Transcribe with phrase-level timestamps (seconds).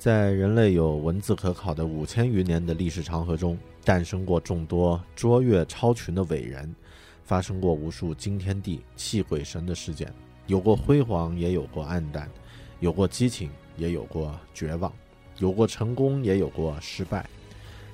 [0.00, 6.74] 在人类有文字可考的五千余年的历史长河中，诞生过众多卓越超群的伟人，
[7.22, 10.10] 发生过无数惊天地泣鬼神的事件，
[10.46, 12.30] 有过辉煌，也有过黯淡，
[12.78, 14.90] 有过激情，也有过绝望，
[15.36, 17.28] 有过成功，也有过失败。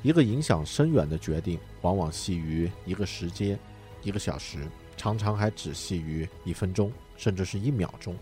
[0.04, 3.58] 一个影响深远的决定，往往系于一个时间、
[4.04, 4.60] 一个小时，
[4.96, 8.14] 常常还只系于一分钟，甚至是一秒钟。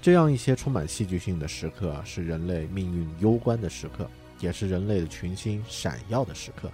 [0.00, 6.70] 这样一些充满戏剧性的时刻，是人类命运攸关的时刻，也是人类的群星闪耀的时刻。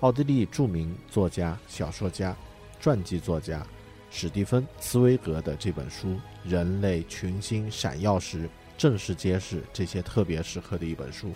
[0.00, 2.34] 奥地利著名作家、小说家、
[2.80, 3.66] 传记作家
[4.10, 6.08] 史蒂芬·茨威格的这本书
[6.42, 8.44] 《人类群星闪耀时》，
[8.78, 11.32] 正是揭示这些特别时刻的一本书。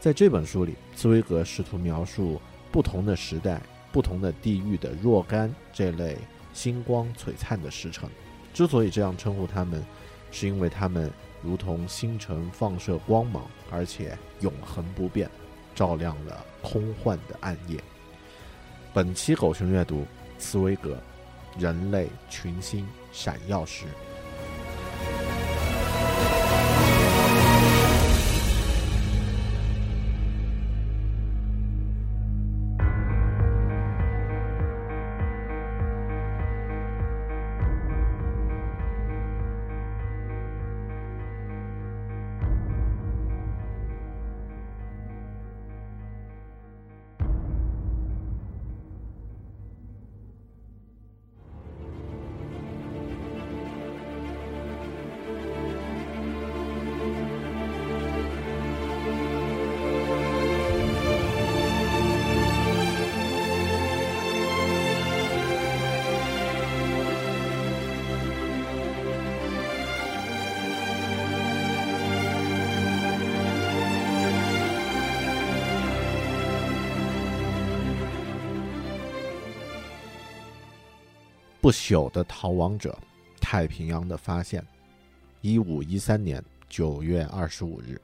[0.00, 2.40] 在这本书里，茨威格试图描述
[2.72, 3.62] 不同的时代、
[3.92, 6.18] 不同的地域的若干这类
[6.52, 8.10] 星光璀璨的时辰。
[8.52, 9.80] 之所以这样称呼他们。
[10.34, 11.08] 是因为它们
[11.42, 15.30] 如同星辰放射光芒，而且永恒不变，
[15.76, 17.78] 照亮了空幻的暗夜。
[18.92, 20.04] 本期狗熊阅读，
[20.36, 21.00] 茨威格，
[21.62, 23.84] 《人类群星闪耀时》。
[81.64, 82.94] 不朽的逃亡者，
[83.40, 84.62] 太平洋的发现，
[85.40, 87.98] 一五一三年九月二十五日。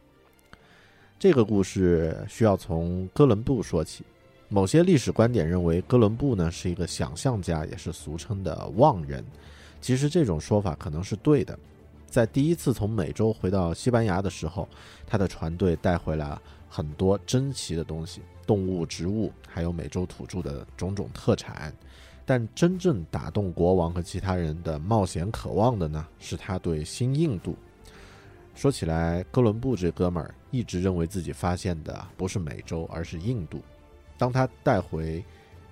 [1.18, 4.02] 这个故事需要从哥伦布说起。
[4.48, 9.22] 某些历史观点认为，哥伦布呢是一个想象家，也是俗称的妄人。
[9.78, 11.58] 其实这种说法可能是对的。
[12.06, 14.66] 在第一次从美洲回到西班牙的时候，
[15.06, 16.34] 他的船队带回来
[16.66, 21.70] 很多珍奇的东西，动物、植物，还有美洲土著的种种特产。
[22.30, 27.56] 但真正打动国王和其他人的冒险渴望的呢，是他对新印度。
[28.54, 33.60] 说起来，哥伦布这哥们儿一直认为自己发现的不是美洲，而是印度。
[34.16, 35.24] 当他带回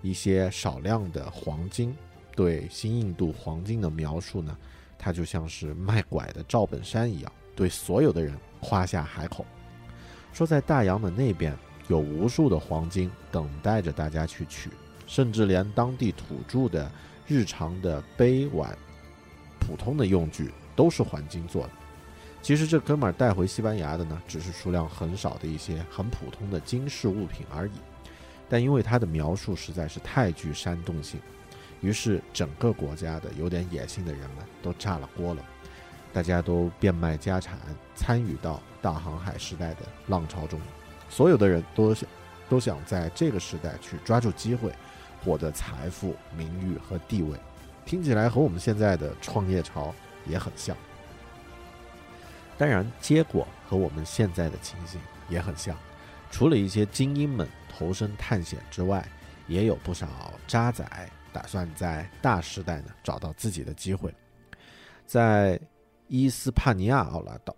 [0.03, 1.97] 一些少量的黄金，
[2.35, 4.59] 对新印度黄金的描述呢，
[4.99, 9.47] 他就像是卖拐的赵本山一样，对所有的人夸下海口，
[10.33, 11.57] 说在大洋的那边
[11.87, 14.69] 有无数的黄金等待着大家去取，
[15.09, 16.89] 甚至连当地土著的
[17.27, 18.79] 日常的杯碗、
[19.59, 21.71] 普通的用具都是黄金做的。
[22.41, 27.73] 其实这哥们儿带回西班牙的呢，只是数量很少的一些很普通的金饰物品而已。
[28.49, 31.19] 但因为他的描述实在是太具煽动性，
[31.81, 35.43] 于是整个国家的有点野心的人们都炸了锅了，
[36.13, 37.59] 大家都变卖家产，
[37.95, 40.61] 参与到大航海时代的浪潮中。
[41.11, 42.09] 所有的人都想
[42.49, 44.73] 都想在这个时代去抓住机会，
[45.25, 47.39] 获得财富、名誉和地位。
[47.85, 49.95] 听起来和我们现在的创业潮
[50.27, 50.77] 也很像。
[52.59, 55.77] 当然，结果和我们现在的情形也很像。
[56.31, 59.09] 除了一些精英们投身探险之外，
[59.47, 60.85] 也有不少渣仔
[61.33, 64.15] 打算在大时代呢找到自己的机会。
[65.07, 65.59] 在
[66.09, 67.57] 伊斯帕尼亚奥拉岛，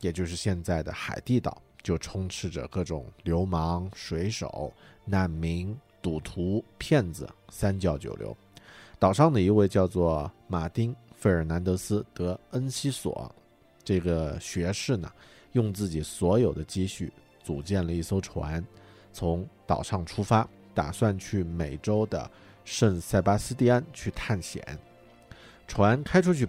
[0.00, 4.70] 也就是现在的海地岛，就充斥着各种流氓、水手、
[5.06, 8.36] 难民、赌徒、骗子，三教九流。
[8.98, 13.34] 岛上的一位叫做马丁·费尔南德斯·德恩西索。
[13.84, 15.10] 这个学士呢，
[15.52, 17.12] 用自己所有的积蓄
[17.42, 18.64] 组建了一艘船，
[19.12, 22.30] 从岛上出发，打算去美洲的
[22.64, 24.62] 圣塞巴斯蒂安去探险。
[25.66, 26.48] 船开出去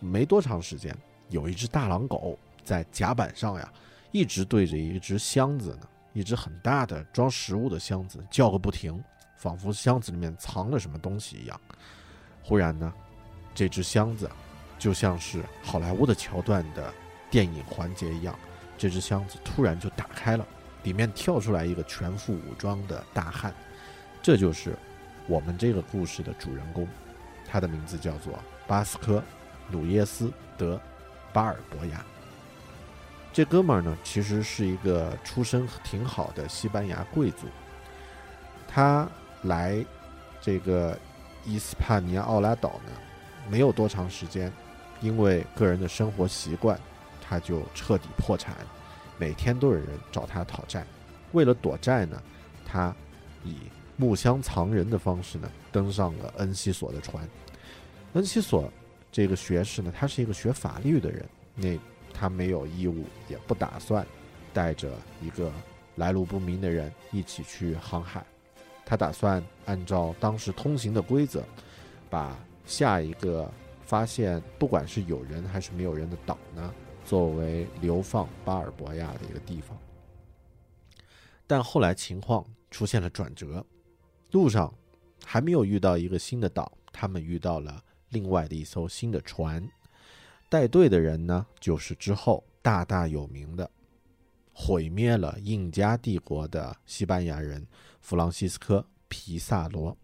[0.00, 0.94] 没多长时间，
[1.30, 3.72] 有一只大狼狗在甲板上呀，
[4.12, 9.04] 一直对着一只箱子呢，一只很大的装食物的箱子叫个不停，
[9.36, 11.60] 仿佛箱子里面藏了什么东西一样。
[12.42, 12.90] 忽然呢，
[13.54, 14.30] 这只箱子。
[14.78, 16.92] 就像是好莱坞的桥段的
[17.30, 18.38] 电影环节一样，
[18.76, 20.46] 这只箱子突然就打开了，
[20.82, 23.54] 里面跳出来一个全副武装的大汉，
[24.22, 24.76] 这就是
[25.26, 26.86] 我们这个故事的主人公，
[27.46, 29.18] 他的名字叫做巴斯科·
[29.70, 30.26] 努耶斯·
[30.58, 30.76] 德·
[31.32, 32.04] 巴尔博亚。
[33.36, 37.46] 这哥们儿呢，其实是一个出身挺好的西班牙贵族，
[38.66, 39.06] 他
[39.42, 39.84] 来
[40.40, 40.98] 这个
[41.44, 42.92] 伊斯帕尼亚奥拉岛呢，
[43.46, 44.50] 没有多长时间。
[45.02, 46.80] 因为个人的生活习惯，
[47.20, 48.56] 他就彻底破产，
[49.18, 50.82] 每天都有人找他讨债。
[51.32, 52.22] 为了躲债呢，
[52.64, 52.96] 他
[53.44, 53.56] 以
[53.98, 57.28] 木箱藏人的方式呢，登上了恩西索的船。
[58.14, 58.72] 恩西索
[59.12, 61.78] 这个学士呢，他是一个学法律的人，那
[62.18, 64.06] 他没有义务，也不打算
[64.54, 64.90] 带着
[65.20, 65.52] 一个
[65.96, 68.24] 来路不明的人一起去航海。
[68.84, 71.44] 他打算按照当时通行的规则，
[72.08, 72.34] 把
[72.64, 73.48] 下一个。
[73.86, 76.74] 发现不管是有人还是没有人的岛呢，
[77.04, 79.78] 作为流放巴尔博亚的一个地方。
[81.46, 83.64] 但后来情况出现了转折，
[84.32, 84.74] 路上
[85.24, 89.64] 还没有遇到一个新的岛，他们遇到了另外的一艘新的船。
[90.56, 93.70] 带队的人呢，就是之后大大有名的
[94.54, 97.66] 毁灭了印加帝国的西班牙人
[98.00, 99.94] 弗朗西斯科·皮萨罗。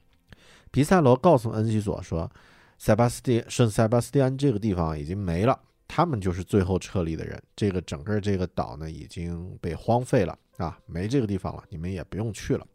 [0.71, 2.31] 皮萨罗告诉恩西索说。
[2.79, 5.57] 塞巴斯蒂圣塞巴斯蒂安这个地方已经没了，
[5.87, 7.41] 他们就是最后撤离的人。
[7.55, 12.67] 这个整个这个岛呢已经被荒废了啊，没这个地方了，你们也不用去了。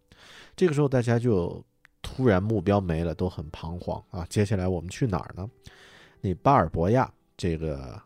[0.56, 1.62] 这个时候大家就
[2.02, 4.26] 突然目标没了，都很彷徨啊。
[4.30, 5.46] 接下来我们去哪儿呢？
[6.22, 8.02] 那巴尔博亚这个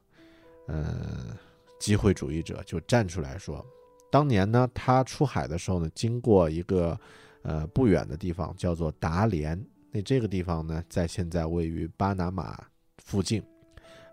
[0.68, 1.36] 嗯
[1.80, 3.66] 机会主义者就站出来说，
[4.12, 7.00] 当年呢他出海的时候呢，经过一个
[7.42, 9.60] 呃不远的地方，叫做达连。
[9.94, 12.64] 那这个地方呢，在现在位于巴拿马
[13.00, 13.44] 附近，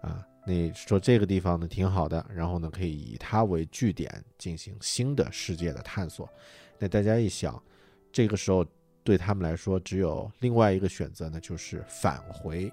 [0.01, 6.29] 啊，那说这个地方呢挺好的，然后呢可以以它为据点进行新的世界的探索。
[6.79, 7.63] 那大家一想，
[8.11, 8.67] 这个时候
[9.05, 12.73] 对他们来说只有另外一个选择呢，就是返回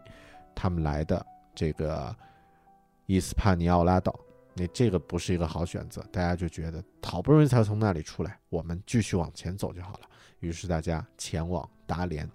[0.56, 1.24] 他们来的
[1.54, 2.16] 这个
[3.06, 4.20] 伊斯帕尼奥拉岛。
[4.58, 10.02] 那这个不是一个好选择，大家就觉得好不容易才从那里出来，我们继续往前走就好了。
[10.40, 12.30] 于是大家前往达连。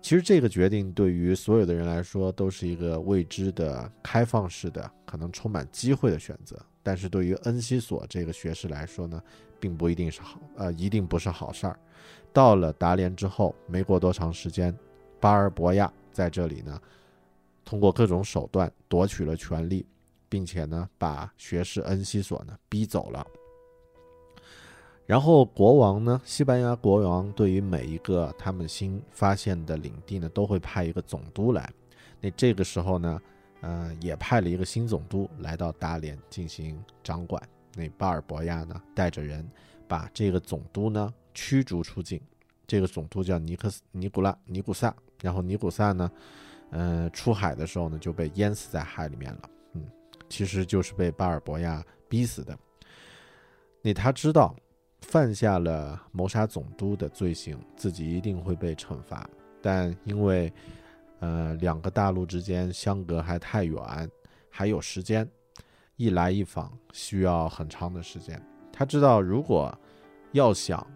[0.00, 6.56] 其实这个决定对于所有的人来说都是一个未知的、开放式的、可能充满机会的选择。
[6.82, 9.20] 但是对于恩西索这个学士来说呢，
[9.58, 11.78] 并不一定是好，呃，一定不是好事儿。
[12.32, 14.74] 到了达连之后，没过多长时间，
[15.18, 16.80] 巴尔博亚在这里呢，
[17.70, 19.86] 通过各种手段夺取了权力，
[20.28, 23.24] 并且呢，把学士恩西索呢逼走了。
[25.06, 31.72] 然后国王呢，西班牙国王对于每一个他们新发现的领地呢，都会派一个总督来。
[32.20, 33.22] 那这个时候呢，
[33.60, 37.40] 呃，也派了一个新总督来到大连进行掌管。
[37.76, 39.48] 那巴尔博亚呢，带着人
[39.86, 42.20] 把这个总督呢驱逐出境。
[42.66, 46.10] 这个总督叫尼克斯尼古拉尼古萨，然后尼古萨呢，
[46.70, 49.50] 呃，出海的时候呢就被淹死在海里面了。
[49.74, 49.84] 嗯，
[50.28, 52.56] 其实就是被巴尔博亚逼死的。
[53.82, 54.54] 那他知道
[55.02, 59.28] 犯下了谋杀总督的罪行，自己一定会被惩罚，
[59.60, 60.52] 但因为
[61.20, 64.10] 呃两个大陆之间相隔还太远，
[64.50, 65.28] 还有时间。
[65.96, 68.42] 一来一往需要很长的时间。
[68.72, 69.78] 他知道，如果
[70.32, 70.86] 要想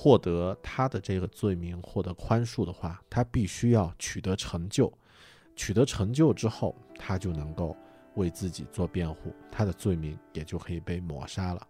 [0.00, 4.92] 获得他的这个罪名获得宽恕的话，他必须要取得成就。
[5.56, 7.76] 取得成就之后，他就能够
[8.14, 11.66] 为自己做辩护，他的罪名也就可以被抹杀了。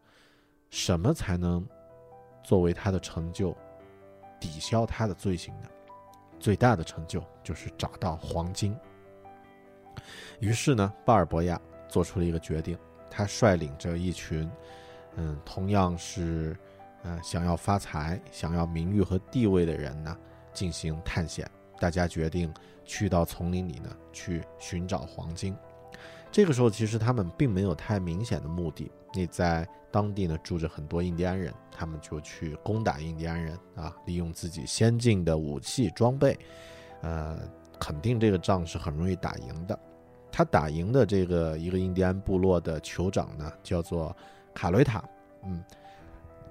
[0.69, 1.67] 什么才能
[2.45, 3.57] 作为他的成就，
[4.39, 5.69] 抵消他的罪行呢？
[6.39, 8.77] 最大的成就就是找到黄金。
[10.39, 11.59] 于是呢，巴尔博亚
[11.89, 12.77] 做出了一个决定，
[13.11, 14.47] 他率领着一群，
[15.17, 16.55] 嗯，同样是，
[17.09, 20.15] 呃，想要发财、想要名誉和地位的人呢，
[20.53, 21.50] 进行探险。
[21.81, 22.53] 大家决定
[22.85, 25.57] 去到丛林里呢，去寻找黄金。
[26.31, 28.91] 这个时候，其实他们并没有太明显的目的。
[29.15, 36.38] 你在当地呢住着很多印第安人，他们就去攻打印第安人啊，利用自己先进的武器装备，
[37.00, 37.38] 呃，
[37.81, 39.79] 肯定这个仗是很容易打赢的。
[40.31, 44.15] 他打赢的这个一个印第安部落的酋长呢，叫做
[44.53, 45.03] 卡雷塔。
[45.45, 45.65] 嗯，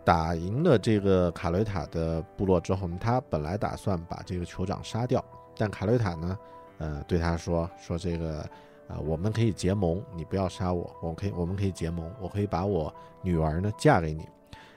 [0.08, 5.22] 打赢了这个卡雷塔的部落之后，他本来打算把这个酋长杀掉，
[5.58, 6.40] 但卡雷塔呢，
[6.78, 8.50] 呃，对他说说这个，
[8.88, 14.24] 呃，我们可以结盟，你不要杀我，我可以，我们可以结盟，我可以把我女儿呢嫁给你，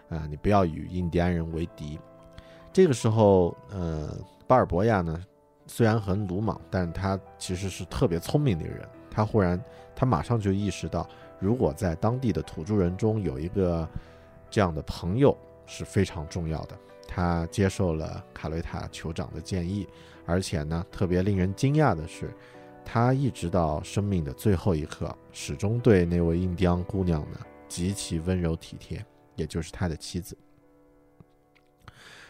[0.09, 1.97] 啊，你不要与印第安人为敌。
[2.73, 4.11] 这个时候，呃，
[4.49, 5.17] 巴尔博亚呢？
[5.69, 8.85] 虽然很鲁莽，但是他其实是特别聪明的一个人。
[9.09, 9.63] 他忽然，
[9.95, 11.09] 他马上就意识到，
[11.39, 13.89] 如果在当地的土著人中有一个
[14.51, 16.79] 这样的朋友是非常重要的。
[17.07, 19.87] 他接受了卡雷塔酋长的建议，
[20.27, 22.33] 而且呢，特别令人惊讶的是，
[22.85, 29.05] 他一直到生命的最后一刻，始终对那位印第安姑娘呢极其温柔体贴，
[29.35, 30.39] 也就是他的妻子。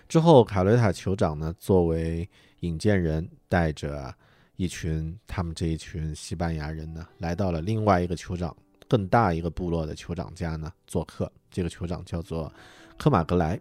[0.09, 2.29] 之后，卡雷塔酋长呢，作为
[2.61, 4.13] 引荐人带着
[4.57, 8.57] 一群他们这一群西班牙人呢，来到了另外一个酋长
[8.91, 11.31] 更大一个部落的酋长家呢做客。
[11.49, 12.53] 这个酋长叫做
[12.99, 13.59] 科马格莱。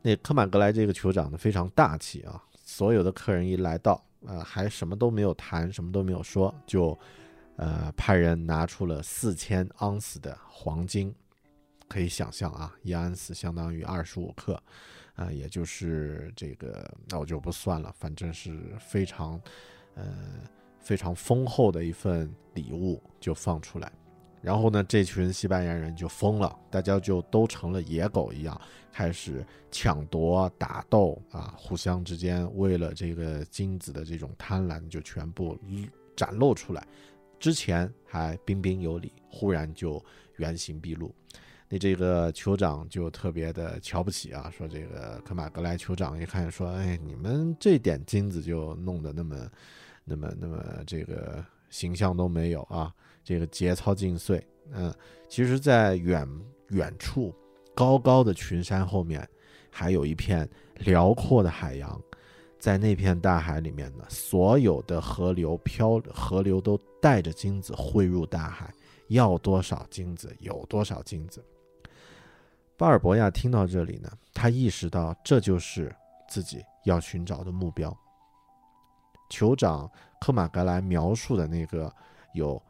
[0.00, 6.98] 那科马格莱这个酋长呢非常大气啊，所有的客人一来到，呃，还什么都没有谈，什么都没有说，就
[7.56, 11.14] 呃派人拿出了四千盎司的黄金。
[11.86, 14.60] 可以想象啊，一盎司相当于二十五克。
[15.14, 19.40] 啊，也就是这个，那我就不算了，反正是非常，
[19.96, 20.04] 呃，
[20.78, 23.90] 非常丰厚的一份礼物就放出来，
[24.40, 28.60] 然后呢，这群西班牙人就疯了，大家就都成了野狗一样，
[28.92, 35.58] 开始抢夺、打斗啊，互相之间为了这个金子的这种贪婪，就全部
[36.16, 36.86] 展露出来，
[37.38, 40.02] 之前还彬彬有礼，忽然就
[40.36, 41.14] 原形毕露。
[41.68, 49.50] 那这个酋长就特别的瞧不起啊，说这个科马格莱酋长一看说，哎，你们这点金子就弄得那么，
[50.04, 52.90] 那么那么这个形象都没有啊，
[53.28, 54.42] 这个节操尽碎。
[54.72, 54.90] 嗯，
[55.28, 56.26] 其实，在远
[56.68, 57.34] 远处
[57.74, 59.28] 高高的群山后面，
[59.70, 62.00] 还有一片辽阔的海洋，
[62.58, 68.72] 在那片大海里面呢，所有的河流漂河流都带着金子汇入大海，
[69.08, 71.44] 要多少金子有多少金子。
[72.78, 75.94] 巴尔博亚听到这里呢，他意识到这就是
[76.30, 77.94] 自己要寻找的目标。
[79.28, 81.94] 酋长科马格莱描述的那个
[82.32, 82.62] 有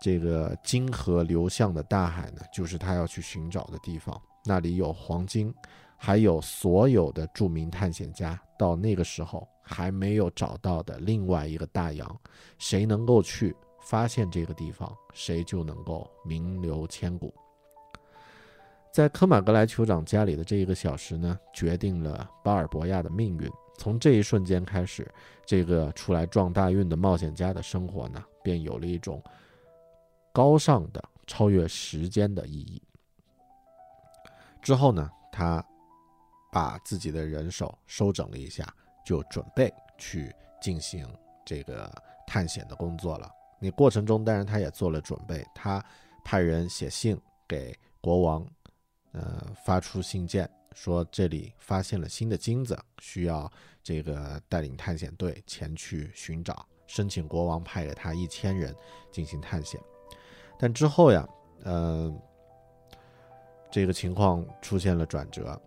[0.00, 4.20] 这个金河流向的大海呢，就是他要去寻找的地方。
[4.44, 5.52] 那里有黄金，
[5.96, 12.20] 还有所有的著名探险家到那个时候还没有找到的另外一个大洋。
[12.58, 17.34] 谁能够去发现这个地方，谁就能够名留千古。
[18.92, 23.50] 在科马格莱酋长家里的这一个小时呢，决定了巴尔博亚的命运。
[23.76, 25.08] 从这一瞬间开始，
[25.46, 29.22] 这个出来撞大运的冒险家的生活呢，便有了一种
[30.38, 32.80] 高尚的、超越时间的意义。
[34.62, 35.64] 之后呢，他
[36.52, 38.72] 把自己的人手收整了一下，
[39.04, 41.04] 就准备去进行
[41.44, 41.92] 这个
[42.24, 43.28] 探险的工作了。
[43.58, 45.84] 你过程中，当然他也做了准备，他
[46.24, 48.46] 派人写信给国王。
[49.10, 53.50] 呃，发出信件说这里发现了新的金子，需要
[53.82, 58.72] 这个带领探险队前去寻找，申请国王派给他一千人
[59.10, 59.80] 进行探险。
[60.58, 61.26] 但之后呀，
[61.62, 62.12] 呃，
[63.70, 65.60] 这个情况出现了转折。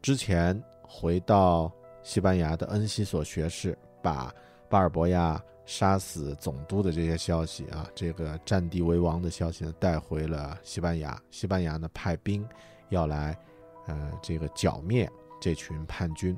[0.00, 1.70] 之前回到
[2.02, 4.34] 西班牙的恩西索学士把
[4.68, 11.20] 巴尔博亚杀死总督的这些消息啊，这个占地为王的消息呢，带回了西班牙。
[11.30, 12.44] 西班牙呢派兵
[12.88, 13.38] 要来，
[13.86, 15.08] 呃，这个剿灭
[15.40, 16.36] 这群叛军。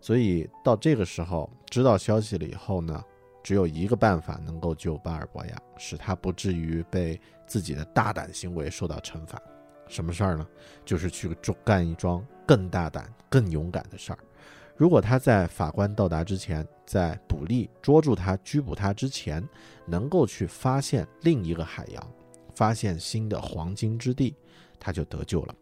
[0.00, 3.04] 所以到这个时候知道消息了以后呢，
[3.42, 9.40] 只有一个办法能够救巴尔博亚，使他不至于被自己的大胆行为受到惩罚。
[9.88, 10.46] 什么事儿呢？
[10.84, 14.18] 就是去干一桩更大胆、更勇敢的事儿。
[14.76, 19.42] 如果他在法官到达之前，在捕利捉住他、拘捕他之前，
[19.86, 22.12] 能够去发现另一个海洋，
[22.54, 24.36] 发现新的黄金之地，
[24.78, 25.54] 他就得救了。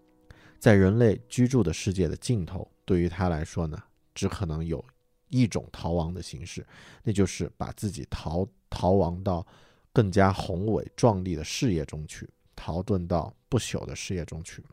[0.58, 3.80] 在人类居住的世界的尽头，对于他来说呢，
[4.14, 4.84] 只可能有
[5.28, 6.66] 一种逃亡的形式，
[7.02, 9.46] 那就是把自己逃逃亡到
[9.92, 12.28] 更加宏伟壮丽的事业中去。
[12.58, 14.64] 逃遁到不朽的事业中去。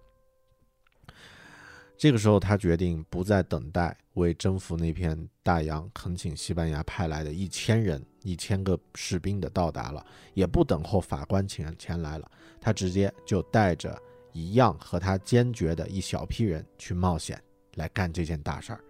[1.97, 12.31] 这个时候，他决定不再等待为征服那片大洋，恳请西班牙派来的一千人、一千个士兵的到达了，也不等候法官前前来了。
[12.59, 17.41] 他直接就带着一样和他坚决的一小批人去冒险
[17.75, 18.83] 来干这件大事儿。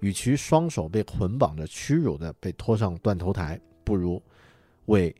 [0.00, 4.22] 与其双手被捆绑着屈辱的被拖上断头台，不如
[4.86, 5.14] 为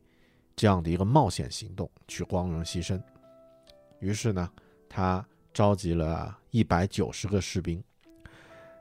[0.56, 3.00] 这样的一个冒险行动去光荣牺牲。
[4.00, 4.50] 于是呢，
[4.88, 7.82] 他召集了一百九十个士兵。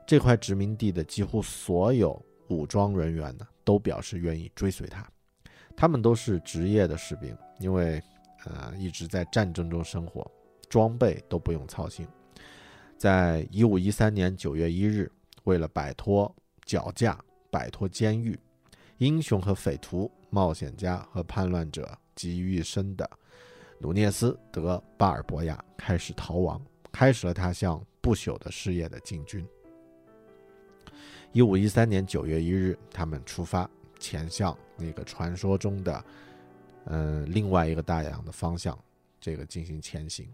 [0.08, 5.08] 这块殖民地的几乎所有武装人员呢，都表示愿意追随他。
[5.76, 8.02] 他们都是职业的士兵，因为
[8.46, 10.30] 呃一直在战争中生活，
[10.68, 12.08] 装备都不用操心。
[12.98, 15.12] 在一五一三年九月一日，
[15.44, 16.34] 为了摆脱
[16.66, 17.18] 绞架、
[17.50, 18.40] 摆脱监狱，
[18.98, 23.10] 英雄和匪徒、冒险家和叛乱者集于一身的。
[23.80, 29.48] 努涅斯·德·巴尔博亚开始逃亡，开始了他向不朽的事业的进军。
[31.32, 33.70] 一五一三年九月一日，他们出发，
[34.00, 36.04] 前向那个传说中的，
[36.86, 38.78] 嗯，另外一个大洋的方向，
[39.22, 40.28] 这个进行前行。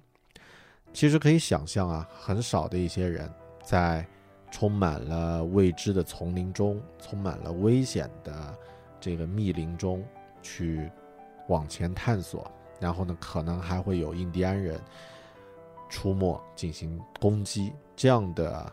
[0.93, 3.31] 其实可以想象啊，很少的一些人
[3.63, 4.07] 在
[4.51, 8.57] 充满了未知的丛林中，充满了危险的
[8.99, 10.03] 这个密林中
[10.41, 10.89] 去
[11.47, 12.49] 往前探索。
[12.79, 14.79] 然后呢，可能还会有印第安人
[15.89, 18.71] 出没进行攻击，这样的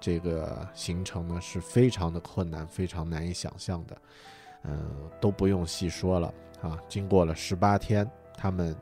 [0.00, 3.96] 这个行程呢是非常的困难，非常难以想象的。
[4.64, 4.90] 嗯，
[5.20, 6.78] 都不用细说了啊。
[6.88, 8.74] 经过了十八天，他们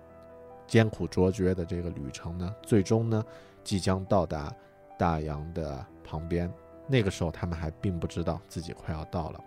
[0.67, 3.23] 艰苦卓绝的这个旅程呢，最终呢，
[3.63, 4.51] 即将到达
[4.99, 6.53] 大洋的旁边。
[6.87, 9.41] 那个时候，他们还并不知道自己快要到了，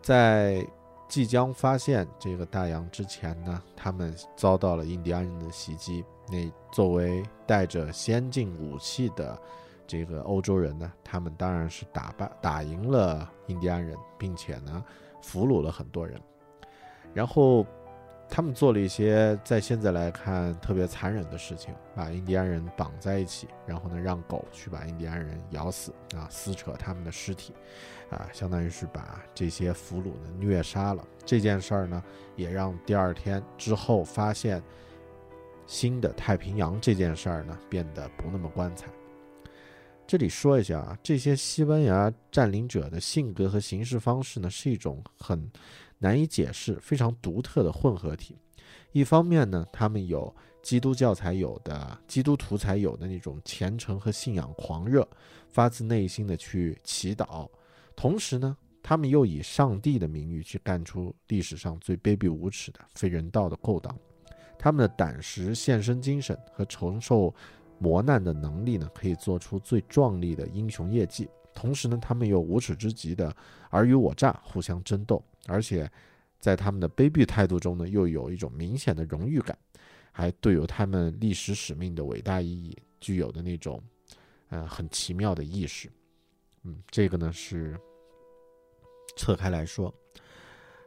[0.00, 0.66] 在。
[1.08, 6.02] 即将发现这个大洋之前呢，他们遭到了印第安人的袭击。
[6.30, 9.38] 那作为带着先进武器的
[9.86, 14.82] 这个欧洲人呢，他们当然是打败、打赢了印第安人，并且呢，
[15.20, 16.18] 俘虏了很多人。
[17.12, 17.66] 然后。
[18.34, 27.52] 他们做了一些在现在来看特别残忍的事情，把印第安人绑在一起，然后呢让狗去把印第安人咬死啊，撕扯他们的尸体，
[28.08, 31.06] 啊，相当于是把这些俘虏呢虐杀了。
[31.26, 32.02] 这件事儿呢，
[32.34, 34.62] 也让第二天之后发现
[35.66, 38.86] 新的太平洋这件事儿呢变得不那么光彩。
[40.06, 45.52] 这里说一下啊，这些西班牙占领者的性格和行事方式呢，是一种很。
[46.02, 48.36] 难以解释，非常独特的混合体。
[48.90, 55.06] 一方面呢，他们有基督教才有的、基督徒才有的那种虔诚和信仰狂热，
[55.48, 57.48] 发自内心的去祈祷；
[57.94, 63.96] 同时呢，他们又以上帝的名誉去干出历史上最卑鄙无耻的、非人道的勾当。
[64.58, 67.32] 他们的胆识、献身精神和承受
[67.78, 71.28] 磨难的能力呢，可以做出最壮丽的英雄业绩。
[71.54, 73.34] 同时呢，他们又无耻之极的
[73.70, 75.22] 尔虞我诈，互相争斗。
[75.46, 75.90] 而且，
[76.38, 79.58] 在他们的卑鄙态度中呢，又有一种明显的荣誉感，
[80.12, 83.82] 还对有他们历史使命的伟大意义具有的那种，
[84.50, 85.90] 呃，很奇妙的意识。
[86.62, 87.76] 嗯，这个呢是
[89.16, 89.92] 侧开来说，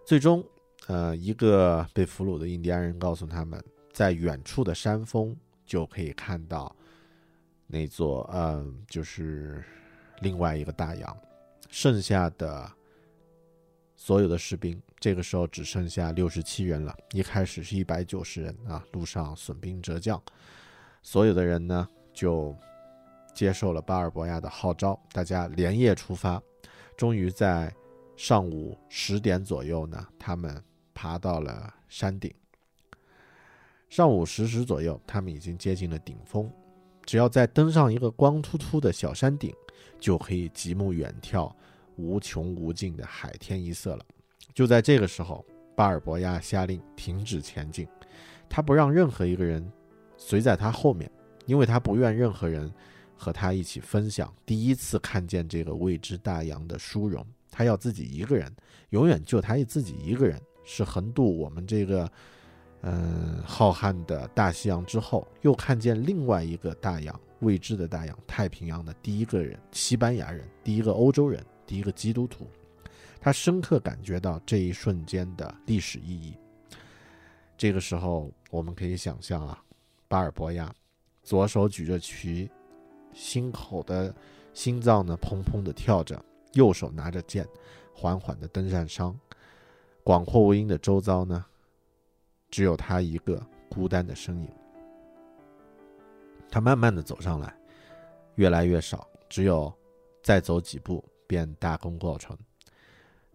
[0.05, 0.41] 最终，
[0.87, 6.73] 呃，一个被俘虏的印第安人告诉他们，在远处的山峰就可以看到
[7.67, 9.61] 那座，嗯，就是
[10.21, 11.17] 另外一个大洋，
[11.69, 12.71] 剩下的。
[13.95, 16.95] 所有的士兵这个时候只剩下六十七人了。
[17.13, 20.21] 一开始是一百九十人啊，路上损兵折将，
[21.01, 22.55] 所有的人呢就
[23.33, 26.41] 接受了巴尔博亚的号召，大家连夜出发。
[26.97, 27.73] 终于在
[28.15, 32.33] 上午十点左右呢，他们爬到了山顶。
[33.89, 36.51] 上午十时左右，他们已经接近了顶峰。
[37.05, 39.53] 只要再登上一个光秃秃的小山顶，
[39.99, 41.53] 就可以极目远眺
[41.97, 44.05] 无穷无尽的海天一色了。
[44.53, 47.87] 就在这个时候，巴尔博亚下令停止前进，
[48.49, 49.71] 他不让任何一个人
[50.17, 51.09] 随在他后面，
[51.45, 52.71] 因为他不愿任何人
[53.15, 57.25] 和他一起分享第一次看见这个未知大洋的殊荣。
[57.51, 58.53] 他要自己一个人，
[58.89, 62.11] 永远就他自己一个人，是横渡我们这个。
[62.87, 72.47] 嗯，浩瀚的大西洋之后，又看见另外一个大洋，未知的大洋——太平洋的第一个人，西班牙人，第一个欧洲人，第一个基督徒。
[73.19, 76.37] 他深刻感觉到这一瞬间的历史意义。
[77.57, 79.63] 这个时候，我们可以想象啊，
[80.07, 80.73] 巴尔博亚
[81.23, 82.51] 左手举着旗，
[83.13, 84.13] 心口的
[84.53, 86.23] 心脏呢砰砰的跳着，
[86.53, 87.47] 右手拿着剑，
[87.93, 89.13] 缓缓的登上山。
[90.03, 91.43] 广阔无垠的周遭呢？
[92.51, 94.49] 只有他一个孤单的身影。
[96.47, 97.53] 他慢慢的走上来，
[98.35, 99.73] 越来越少，只有
[100.21, 102.37] 再走几步便大功告成。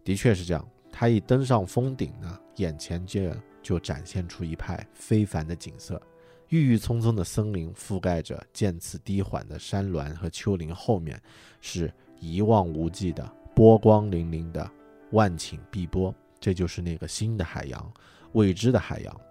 [0.03, 6.01] 的确是这样，他一登上峰顶呢，眼前就就展现出一派非凡的景色。
[6.49, 11.21] 郁郁葱葱的森林覆盖着渐次低缓的山峦和丘陵，后面
[11.61, 13.23] 是一望无际的
[13.55, 14.69] 波光粼粼的
[15.11, 17.93] 万顷碧波，这就是那个新的海洋。
[18.33, 19.21] 未知的海洋，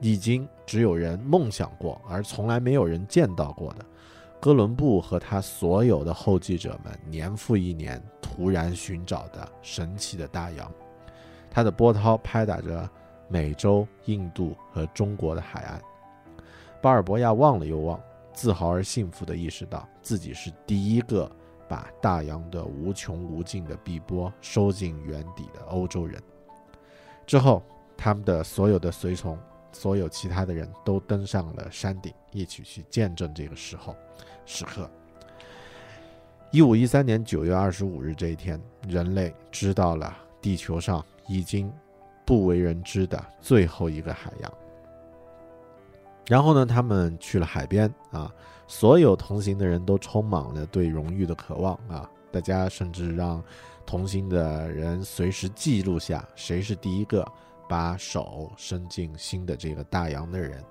[0.00, 3.86] 已经只有人梦想过，而从来没有人见到过的。
[4.42, 10.68] 哥伦布和他所有的后继者们，年复一年突然寻找的神奇的大洋，
[11.48, 12.90] 它的波涛拍打着
[13.28, 15.80] 美洲、印度和中国的海岸。
[16.80, 18.00] 巴尔博亚望了又望，
[18.32, 21.30] 自豪而幸福地意识到自己是第一个
[21.68, 26.20] 把大洋的无穷无尽的碧波收进眼底的欧洲人。
[27.24, 27.62] 之后。
[27.94, 29.38] 他们的所有的随从，
[29.70, 33.94] 所有其他的人都登上了山顶，一起去见证这个时候
[34.44, 34.90] 时刻。
[36.50, 41.72] 一五一三年九月二十五日这一天，人类知道了地球上已经
[42.24, 44.52] 不为人知的最后一个海洋。
[46.26, 48.32] 然后呢，他们去了海边啊，
[48.66, 53.42] 所有同行的人都充满了对荣誉的渴望啊，大家甚至让
[53.84, 57.26] 同行的人随时记录下谁是第一个。
[57.68, 60.62] 把手伸进新的这个大洋的人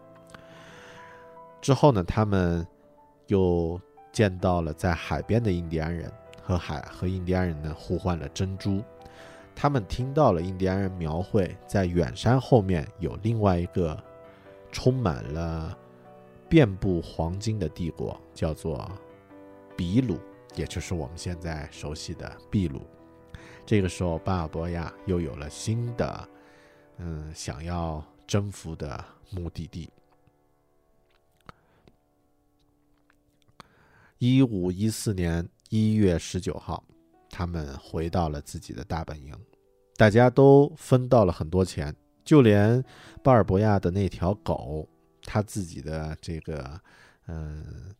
[1.59, 2.67] 之后呢，他们
[3.31, 3.79] 又
[4.11, 6.11] 见到了在海边的印第安人
[6.43, 8.83] 和海和印第安人呢互换了珍珠。
[9.55, 13.97] 他们听到了印第安人描绘在远山后面有另外一个
[14.69, 15.77] 充满了
[16.49, 18.91] 遍布黄金的帝国，叫做
[19.77, 20.19] 比鲁，
[20.55, 22.81] 也就是我们现在熟悉的秘鲁。
[23.65, 26.27] 这个时候，巴尔博亚又有了新的。
[26.97, 29.89] 嗯，想要征服的目的地。
[34.21, 36.83] 一五一四年一月十九号，
[37.27, 39.35] 他们回到了自己的大本营，
[39.95, 41.91] 大家都分到了很多钱，
[42.23, 42.85] 就连
[43.23, 44.87] 巴尔博亚的那条狗，
[45.23, 46.79] 他自己的这个
[47.25, 47.91] 嗯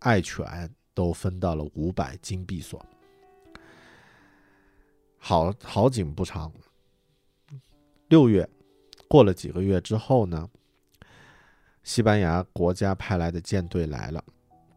[0.00, 0.44] 爱犬
[0.92, 2.84] 都分到了五百金币所。
[5.16, 6.52] 好好景不长。
[8.10, 8.46] 六月，
[9.08, 10.46] 过了几个月之后呢？
[11.82, 14.22] 西班牙国家派来的舰队来了，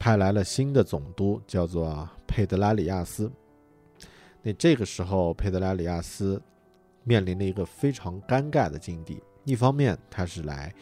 [0.04, 3.32] 派来了新的总督，叫做佩德拉里亚斯。
[4.42, 6.42] 那这个时候，佩德拉里亚斯
[7.06, 10.76] 面临了一个非常尴尬的境地：一方面，他是来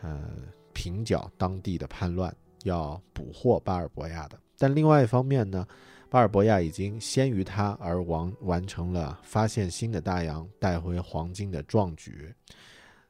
[0.00, 0.30] 呃
[0.72, 5.66] 平剿当地的叛乱，要捕获巴尔博亚的；但另外一方面呢？
[6.08, 12.32] 巴尔博亚已经先于他而完完成了发现新的大洋、带回黄金的壮举。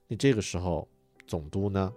[0.07, 0.89] 那这个时候，
[1.27, 1.93] 总督呢，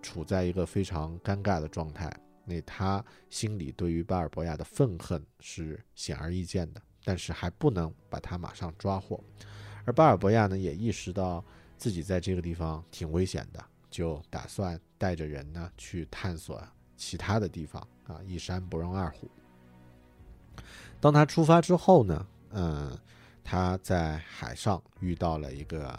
[0.00, 2.10] 处在一个非常尴尬的状态。
[2.50, 9.22] 那他心里对于巴尔博亚的愤恨是显而易见的，但是还不能把他马上抓获。
[9.84, 11.44] 而巴尔博亚呢，也意识到
[11.78, 16.60] 自己在这个地方挺危险的，就打算带着人呢去探索
[16.96, 19.30] 其他的地方啊，一山不容二虎。
[21.00, 22.98] 当他出发之后呢，嗯，
[23.44, 25.98] 他在海上遇到了一个，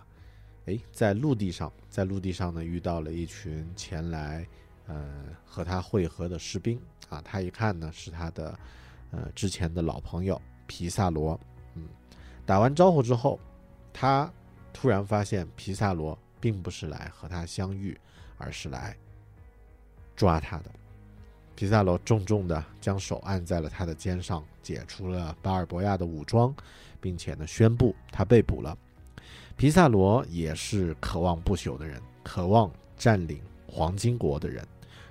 [0.65, 4.45] 哎，在陆地上，在陆地上呢遇到了一群前来，
[4.87, 7.21] 呃，和他会合的士兵啊。
[7.23, 8.57] 他一看呢是他的，
[9.11, 11.39] 呃，之前的老朋友皮萨罗。
[11.75, 11.87] 嗯，
[12.45, 13.39] 打完招呼之后，
[13.93, 14.31] 他
[14.73, 17.97] 突然发现皮萨罗并不是来和他相遇，
[18.37, 18.95] 而是来
[20.15, 20.71] 抓他的。
[21.55, 26.53] 皮萨罗重重地将手按在了他的肩上，解除了巴尔博亚的武装，
[26.99, 28.75] 并且呢宣布他被捕了。
[29.55, 33.39] 皮萨罗也是渴望不朽的人，渴望占领
[33.71, 34.67] 黄金国的人。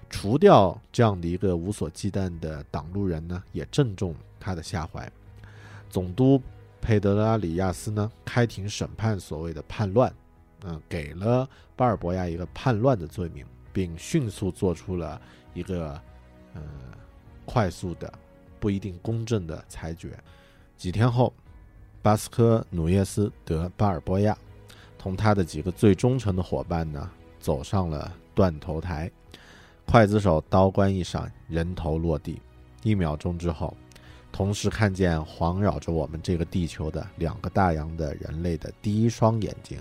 [0.09, 5.11] 除掉这样的一个无所忌惮的挡路人呢，也正中他的下怀。
[5.89, 6.43] 总督
[6.81, 10.13] 佩德拉里亚斯呢，开庭审判所谓的叛乱，
[10.65, 15.21] 嗯，给了巴尔博亚一个叛乱的罪名，并迅速做出了
[15.55, 15.93] 一个
[16.55, 16.63] 呃
[17.45, 18.13] 快速的、
[18.59, 20.19] 不一定公正的裁决。
[20.77, 21.33] 几天后，
[22.03, 24.37] 巴斯科努耶斯德巴尔博亚
[24.99, 29.11] 同他的几个最忠诚的伙伴呢，走上了断头台。
[29.87, 32.41] 刽子手刀光一闪，人头落地。
[32.83, 33.77] 一秒钟之后，
[34.31, 39.79] 同时看见环绕着我们这个地球的两个大洋的人类的第一双眼睛，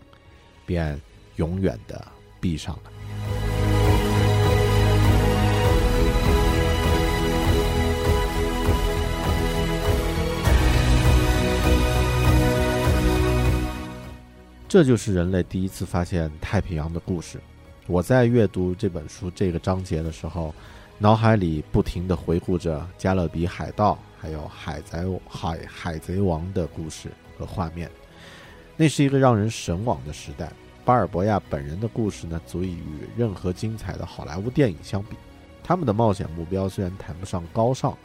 [0.65, 0.99] 便
[1.35, 2.05] 永远的
[2.39, 2.91] 闭上了。
[14.67, 17.39] 这就是人类第一次发现太平洋的故事。
[17.89, 20.53] 我在阅读这本书这个章节的时候，
[20.99, 27.89] 脑海里不停地回顾着《加勒比海盗》还有《海贼海海贼王》的故事和画面。
[28.77, 30.51] 那是一个让人神往的时代。
[30.85, 35.15] 巴尔博亚本人的故事呢，足以与任何精彩的好莱坞电影相比。
[35.63, 37.97] 他们的冒险目标虽然谈不上高尚，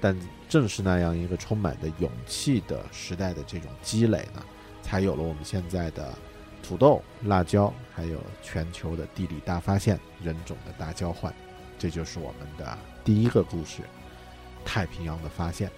[0.00, 0.16] 但
[0.48, 4.40] 正是那样一个充满的勇气的时代的这种积累呢，
[4.82, 6.16] 才有了我们现在的。
[6.62, 11.34] 土豆、辣椒，还有全球的地理大发现、人种的大交换，
[11.78, 13.82] 这就是我们的第一个故事——
[14.64, 15.70] 太平洋的发现。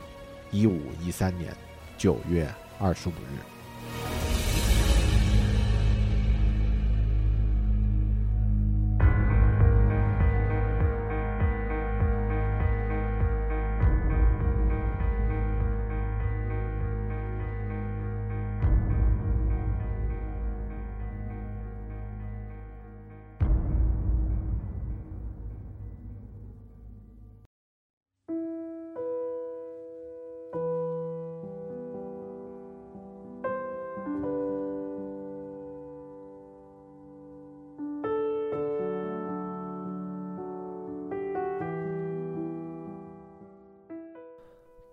[0.51, 1.53] 一五一三年
[1.99, 4.54] 九月二十五日。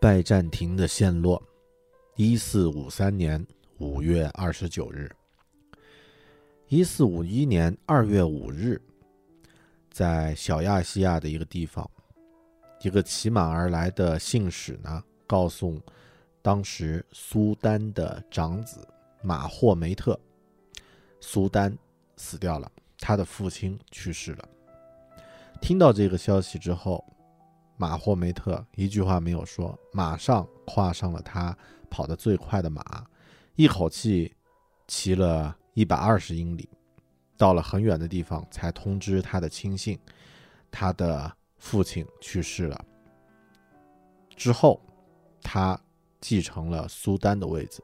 [0.02, 1.40] 拜占庭的陷落，
[2.16, 3.46] 一四五三年
[3.78, 5.08] 五月二十九日。
[6.70, 8.82] 一四五一年二月五日，
[9.92, 11.88] 在小亚细亚的一个地方，
[12.82, 15.80] 一个骑马而来的信使呢，告诉
[16.42, 18.80] 当时苏丹的长子
[19.22, 20.20] 马霍梅特，
[21.20, 21.78] 苏丹
[22.18, 24.50] 死掉了，他的父亲去世了。
[25.62, 27.06] 听到这个消息之后。
[27.82, 31.58] 马霍梅特一句话没有说，马上跨上了他
[31.90, 32.84] 跑得最快的马，
[33.56, 34.32] 一口气
[34.88, 36.70] 骑了一百二十英里，
[37.36, 39.98] 到了很远的地方才通知他的亲信，
[40.70, 42.86] 他的父亲去世了。
[44.30, 44.80] 之后，
[45.42, 45.76] 他
[46.20, 47.84] 继承了苏丹的位子，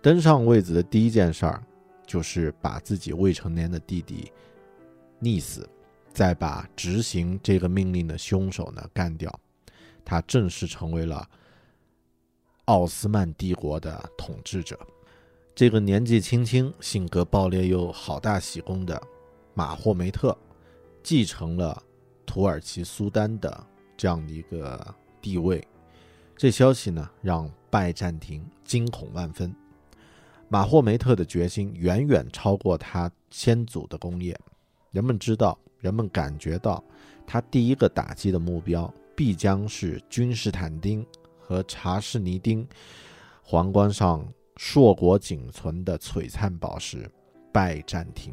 [0.00, 1.60] 登上位子的第一件事儿
[2.06, 4.30] 就是把自己未成年的弟弟
[5.20, 5.68] 溺死。
[6.14, 9.40] 再把执行这个命令的凶手呢干掉，
[10.04, 11.28] 他正式成为了
[12.66, 14.78] 奥斯曼帝国的统治者。
[15.56, 19.00] 这个年纪轻轻、性格暴烈又好大喜功的
[19.54, 20.36] 马霍梅特，
[21.02, 21.82] 继承了
[22.24, 25.66] 土耳其苏丹的这样的一个地位。
[26.36, 29.54] 这消息呢，让拜占庭惊恐万分。
[30.48, 34.38] 马霍梅特的决心远远超过他先祖的功业，
[34.92, 35.58] 人们知道。
[35.84, 36.82] 人们感觉到，
[37.26, 41.06] 他第一个打击的目标必将是君士坦丁
[41.38, 42.66] 和查士尼丁
[43.42, 47.06] 皇冠上硕果仅存的璀璨宝石——
[47.52, 48.32] 拜占庭。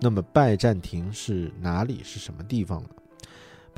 [0.00, 2.02] 那么，拜占庭是哪里？
[2.02, 2.88] 是什么地方呢？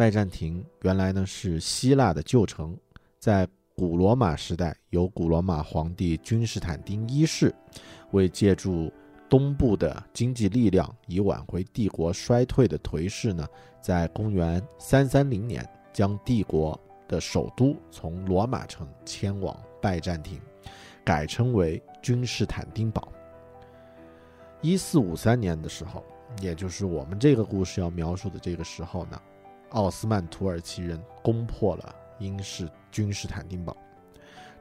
[0.00, 2.74] 拜占庭原来呢是希腊的旧城，
[3.18, 7.54] 在古罗马时代，由古罗马皇帝君士坦丁一世
[8.12, 8.90] 为借助
[9.28, 13.46] 东部的经济力量以挽回帝国衰退的颓势呢，
[13.82, 20.40] 在公元三三零年将帝国的首都从罗马城迁往拜占庭，
[21.04, 23.12] 改称为君士坦丁堡。
[24.62, 26.02] 一四五三年的时候，
[26.40, 29.20] 也就是我们这个故事要描述的这个时候呢。
[29.70, 33.76] 奥斯曼土耳其人攻破了英式君士坦丁堡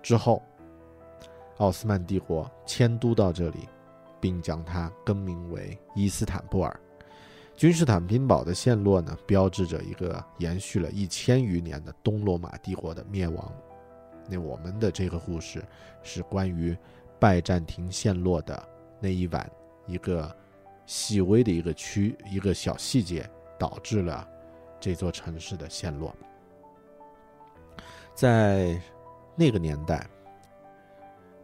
[0.01, 0.41] 之后，
[1.57, 3.67] 奥斯曼帝国迁都到这里，
[4.21, 6.79] 并将它更名为伊斯坦布尔。
[7.57, 13.51] 君士坦丁堡的陷落呢，标志着一个延续了一千余年的东罗马帝国的灭亡。
[14.29, 15.61] 那我们的这个故事
[16.01, 16.77] 是关于
[17.19, 18.63] 拜占庭陷落的
[19.01, 19.51] 那一晚
[19.87, 20.33] 一个
[20.85, 24.25] 细微的一个区一个小细节导致了
[24.79, 26.15] 这座城市的陷落。
[28.13, 28.81] 在
[29.35, 30.09] 那个年代，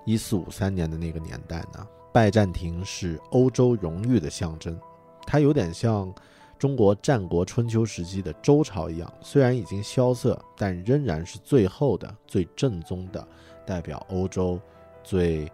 [0.05, 4.79] 一四五三年的那个年代呢，拜占庭是欧洲荣誉的象征，
[5.25, 6.13] 它有点像。
[6.57, 13.27] 中国战国春秋时期的周朝一样，虽然已经萧瑟，但仍然是最后的、最正宗的
[13.65, 14.57] 代表欧洲
[15.03, 15.51] 最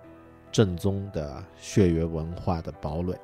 [0.52, 3.15] 正宗的血缘文化的堡垒。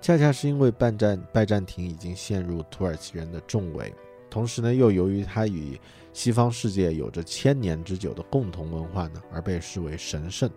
[0.00, 3.94] 恰恰是因为拜占拜占庭已经陷入土耳其人的重围，
[4.30, 5.78] 同时呢，又由于它与
[6.12, 10.50] 西方世界有着千年之久的共同文化呢，而被视为神圣。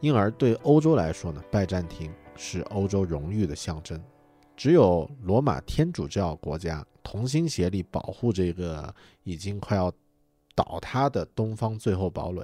[0.00, 4.00] 因而对欧洲来说呢，拜占庭是欧洲荣誉的象征。
[4.56, 9.90] 只有罗马天主教国家同心协力保护这个已经快要
[10.54, 12.42] 倒塌的东方最后堡垒。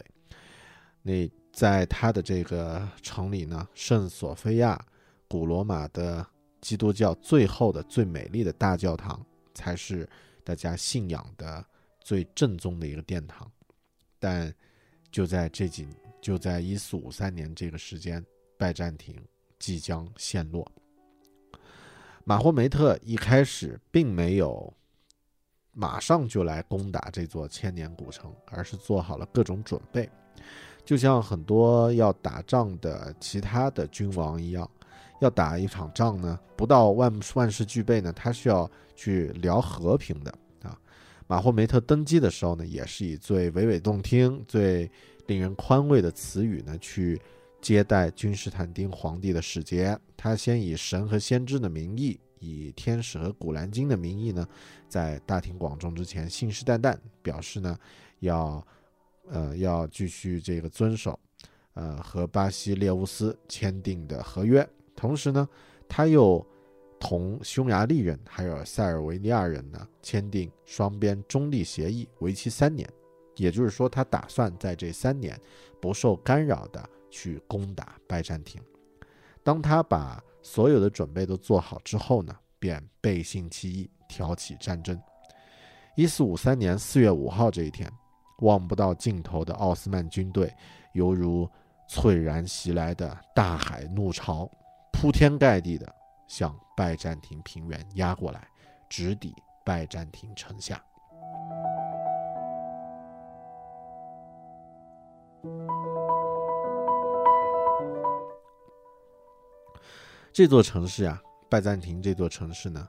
[1.03, 4.81] 那在他的这个城里呢，圣索菲亚，
[5.29, 6.27] 古罗马的
[6.61, 10.09] 基督教最后的最美丽的大教堂，才是
[10.43, 11.65] 大家信仰的
[12.01, 13.51] 最正宗的一个殿堂。
[14.19, 14.53] 但
[15.13, 15.87] 就在这几，
[16.21, 18.25] 就在一四五三年这个时间，
[18.57, 19.15] 拜占庭
[19.59, 20.67] 即将陷落。
[22.25, 24.73] 马霍梅特一开始并没有
[25.73, 30.11] 马上就来攻打这座千年古城，而是做好了各种准备，
[30.85, 34.69] 就像很多要打仗的其他的君王一样，
[35.21, 40.79] 要打一场仗呢，不到万万事俱备呢，他需要去聊和平的啊。
[41.27, 44.91] 马霍梅特登基的时候呢，也是以最娓娓动听、最
[45.27, 47.21] 令人宽慰的词语呢去。
[47.61, 54.47] 接待君士坦丁皇帝的使节，他先以神和先知的名义，以天使和古兰经的名义呢，
[54.89, 57.77] 在大庭广众之前信誓旦旦表示呢，
[58.21, 58.65] 要，
[59.29, 61.19] 呃，要继续这个遵守，
[61.75, 64.67] 呃，和巴西列乌斯签订的合约。
[64.99, 65.49] 同时呢，
[65.89, 66.45] 他又
[66.99, 72.87] 同匈牙利人还有塞尔维利亚人呢签订双边中立协议，为期三年。
[73.37, 75.41] 也就是说，他打算在这三年
[75.81, 76.85] 不受干扰的。
[77.11, 78.61] 去攻打拜占庭。
[79.43, 85.01] 当他把所有的准备都做好之后呢，便背信弃义，挑起战争。
[85.97, 87.91] 一四五三年四月五号这一天，
[88.41, 90.53] 望不到尽头的奥斯曼军队，
[90.93, 91.49] 犹如
[91.89, 94.47] 猝然袭来的大海怒潮，
[95.01, 95.95] 铺天盖地的
[96.27, 98.49] 向拜占庭平原压过来，
[98.89, 99.33] 直抵
[99.65, 100.85] 拜占庭城下。
[110.33, 112.89] 这座城市啊，拜占庭这座城市呢，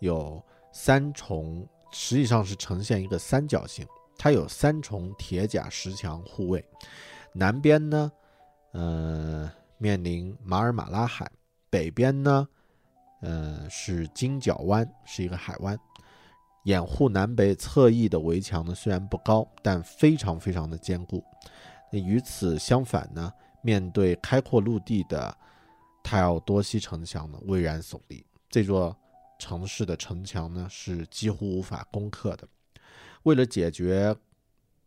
[0.00, 3.86] 有三重，实际上是呈现一个三角形。
[4.18, 6.64] 它有三重铁甲石墙护卫，
[7.32, 8.10] 南边呢，
[8.72, 11.26] 呃，面临马尔马拉海；
[11.70, 12.48] 北边呢，
[13.20, 15.78] 呃，是金角湾，是一个海湾，
[16.64, 21.24] 掩护南北侧翼的围墙呢，虽然不高，但非常非常的坚固。
[21.90, 25.36] 那与此相反呢，面对开阔陆地的。
[26.08, 28.96] 泰奥多西城墙呢巍然耸立，这座
[29.40, 32.46] 城市的城墙呢是几乎无法攻克的。
[33.24, 34.14] 为了解决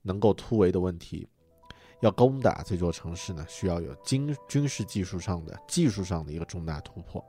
[0.02, 1.28] 能够突围的问题，
[2.00, 7.24] 要攻打这座城市呢，需要有军军事技术上的技术上的一个重大突破。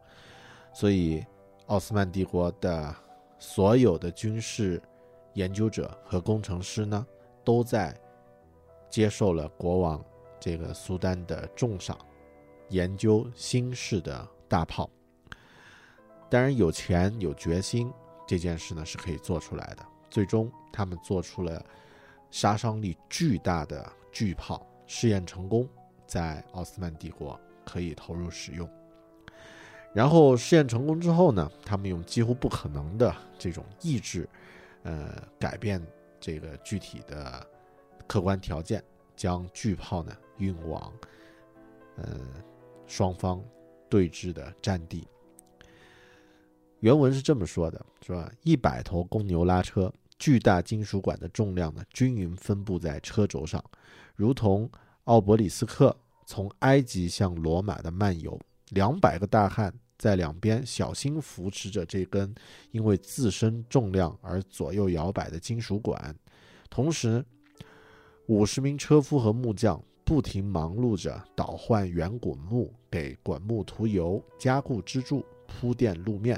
[0.73, 1.25] 所以，
[1.67, 2.95] 奥斯曼帝国的
[3.39, 4.81] 所有的军事
[5.35, 7.07] 研究者和工程师呢，
[7.45, 7.99] 都在
[8.89, 10.05] 接受了国王
[10.39, 11.99] 这个苏丹的重赏。
[12.69, 14.89] 研究新式的大炮，
[16.29, 17.93] 当然有钱有决心，
[18.29, 19.85] 这件事呢是可以做出来的。
[20.09, 21.61] 最终，他们做出了
[22.31, 25.69] 杀伤力巨大的巨炮，试验成功，
[26.07, 28.69] 在奥斯曼帝国可以投入使用。
[29.93, 34.29] 然后试验成功之后呢，他们用几乎不可能的这种意志，
[34.83, 35.81] 呃，改变
[36.21, 37.47] 这个具体的
[38.07, 38.83] 客观条件，
[39.17, 40.93] 将巨炮呢运往，
[41.97, 42.05] 呃。
[42.87, 43.41] 双方
[43.89, 45.07] 对峙的战地，
[46.81, 53.61] 原文是这么说的：说一百头公牛拉车，巨大金属管的重量呢均匀分布在车轴上，
[54.15, 54.71] 如同
[55.05, 58.39] 奥伯里斯克从埃及向罗马的漫游。
[58.69, 62.33] 两百个大汉在两边小心扶持着这根
[62.71, 66.15] 因为自身重量而左右摇摆的金属管，
[66.69, 67.25] 同时
[68.27, 69.83] 五十名车夫和木匠。
[70.03, 76.37] 不停忙碌着倒换圆滚木，给滚木涂油、加固支柱、铺垫路面。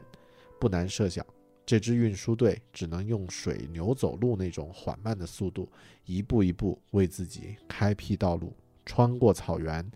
[0.60, 1.24] 不难设想，
[1.64, 5.70] 这支运输队只能用水牛走路那种缓慢的速度，
[6.04, 8.52] 一步一步为自己开辟道路，
[8.84, 9.88] 穿过草原，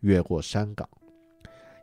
[0.00, 0.88] 越过山岗。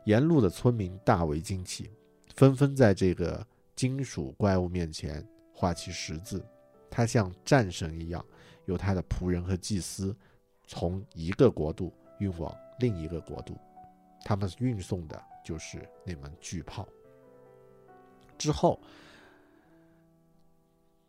[0.04, 1.90] 沿路的村民大为惊奇，
[2.34, 6.44] 纷纷在这个金属怪物面前画起十字。
[6.90, 8.24] 他像战神一样，
[8.66, 10.16] 由他的仆人和祭司
[10.66, 13.56] 从一个国度运往另一个国度。
[14.24, 16.86] 他们运送的就是那门巨炮。
[18.38, 18.80] 之后，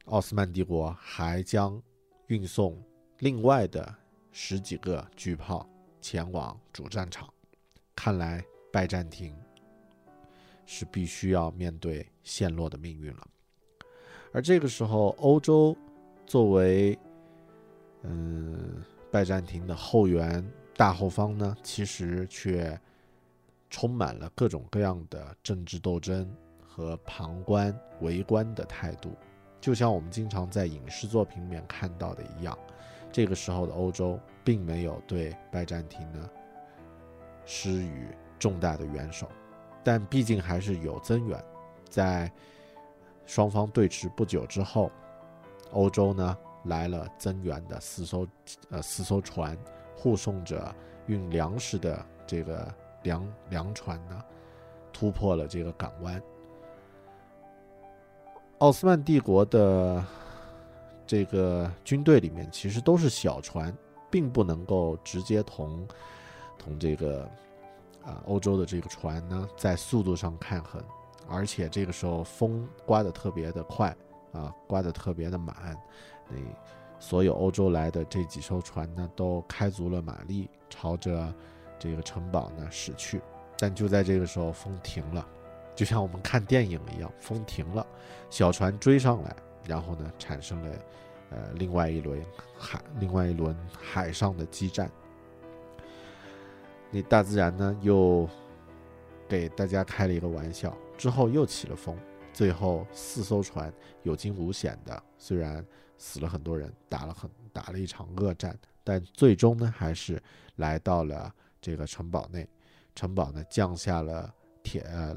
[0.06, 1.82] 奥斯曼帝国还将
[2.28, 2.78] 运送
[3.20, 3.96] 另外的
[4.32, 5.68] 十几个巨炮
[6.02, 7.32] 前往主战场。
[7.96, 9.34] 看来，拜占庭
[10.66, 13.28] 是必须要面对陷落的命运了。
[14.34, 15.76] 而这个时候，欧洲
[16.26, 16.98] 作为
[18.02, 20.46] 嗯拜占庭的后援
[20.76, 22.78] 大后方呢，其实却
[23.70, 26.30] 充满了各种各样的政治斗争
[26.62, 29.16] 和旁观围观的态度，
[29.64, 32.58] 就像我们经常在影视作品里面看到的一样。
[33.14, 36.30] 这个时候的欧洲并没有对拜占庭呢
[37.46, 39.30] 施予重大的援手，
[39.82, 41.42] 但毕竟还是有增援，
[41.90, 42.30] 在。
[43.26, 44.92] 双方对峙不久之后，
[45.72, 48.28] 欧洲呢来了增援的四艘，
[48.70, 49.58] 呃四艘船，
[49.96, 50.76] 护送着
[51.08, 52.70] 运粮食的这个
[53.04, 54.22] 粮粮船呢，
[54.92, 56.22] 突破了这个港湾。
[58.64, 60.02] 奥斯曼帝国的
[61.06, 63.76] 这个军队里面其实都是小船，
[64.10, 65.86] 并不能够直接同
[66.58, 67.30] 同这个
[68.06, 70.82] 啊欧洲的这个船呢在速度上抗衡。
[71.28, 73.94] 而且这个时候风刮得特别的快
[74.32, 75.78] 啊，刮得特别的满，
[76.30, 76.38] 那
[77.00, 81.34] 所有欧洲来的这几艘船呢，都开足了马力，朝着
[81.78, 83.22] 这个城堡呢驶去。
[83.58, 85.28] 但就在这个时候，风停了，
[85.76, 87.86] 就像我们看电影一样，风停了，
[88.30, 90.80] 小船追上来，然后呢，产生了
[91.32, 92.24] 呃另外一轮
[92.58, 94.90] 海，另外一轮海上的激战。
[96.92, 98.30] 那大自然呢，又
[99.28, 100.78] 给大家开了一个玩笑。
[100.96, 101.98] 之后又起了风，
[102.32, 105.66] 最后四艘船有惊无险的，虽然
[105.98, 110.22] 死了很多人，打了很打了一场恶战，但最终呢还是
[110.58, 112.48] 来到了这个城堡内。
[112.94, 115.16] 城堡呢降下了铁呃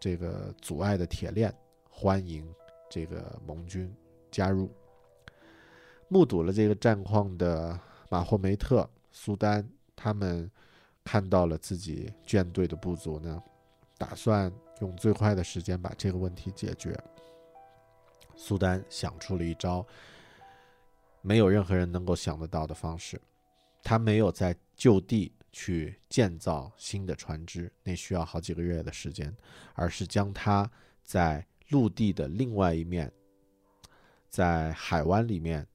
[0.00, 1.54] 这个阻碍的铁链，
[1.90, 2.46] 欢迎
[2.88, 3.94] 这个盟军
[4.30, 4.70] 加入。
[6.08, 7.78] 目睹了这个战况的
[8.08, 10.50] 马霍梅特、苏丹，他们
[11.04, 13.42] 看到了自己舰队的不足呢，
[13.96, 14.52] 打算。
[14.80, 16.96] 用最快的时间把这个问题解决。
[18.36, 19.84] 苏丹想出了一招，
[21.20, 23.20] 没有任何人能够想得到的方式。
[23.82, 29.34] 他没有在就地去建造新的船只，那需要好几个月的时间，
[29.74, 30.70] 而是将它
[31.02, 33.12] 在陆地的另外一面，
[34.28, 35.66] 在海湾里面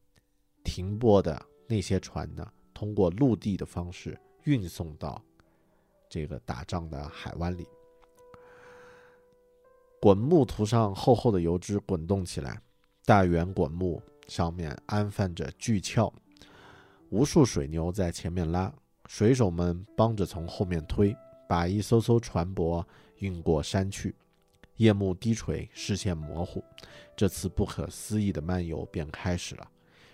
[0.64, 5.22] 停泊的那些船呢，通过陆地的方式运送到
[6.10, 7.68] 这个打仗的海湾里。
[10.00, 12.62] 滚木涂上厚厚的油脂，滚动起来。
[13.06, 16.12] 大圆滚木上面安放着巨壳，
[17.10, 18.74] 无数水牛在前面拉，
[19.08, 21.16] 水手们帮着从后面推，
[21.48, 22.84] 把一艘艘船舶
[23.18, 24.16] 运过山去。
[24.78, 26.64] 夜幕低垂，视线模糊，
[27.16, 29.70] 这次不可思议的漫游便开始了。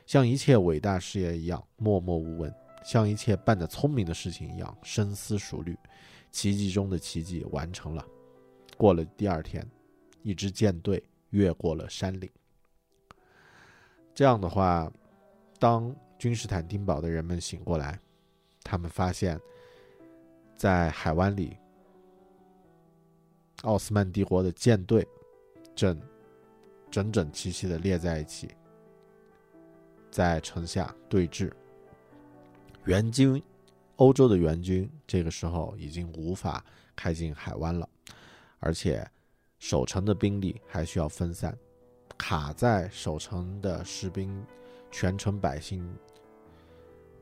[0.05, 5.77] 像一切伟大事业一样默默无闻，像一切办得聪明的事情一样深思熟虑。
[6.31, 8.05] 奇迹中的奇迹完成了。
[8.77, 9.65] 过了第二天。
[10.21, 12.29] 一支舰队越过了山岭。
[14.13, 14.91] 这样的话，
[15.57, 17.97] 当君士坦丁堡的人们醒过来，
[18.63, 19.39] 他们发现，
[20.55, 21.57] 在海湾里，
[23.63, 25.07] 奥斯曼帝国的舰队
[25.75, 25.99] 正
[26.89, 28.49] 整整齐齐的列在一起，
[30.11, 31.51] 在城下对峙。
[32.85, 33.41] 援军，
[33.97, 36.63] 欧洲的援军这个时候已经无法
[36.95, 37.87] 开进海湾了，
[38.59, 39.09] 而且。
[39.61, 41.53] 守城的兵力还需要分散，
[42.17, 44.41] 卡在守城的士兵、
[44.89, 45.85] 全城百姓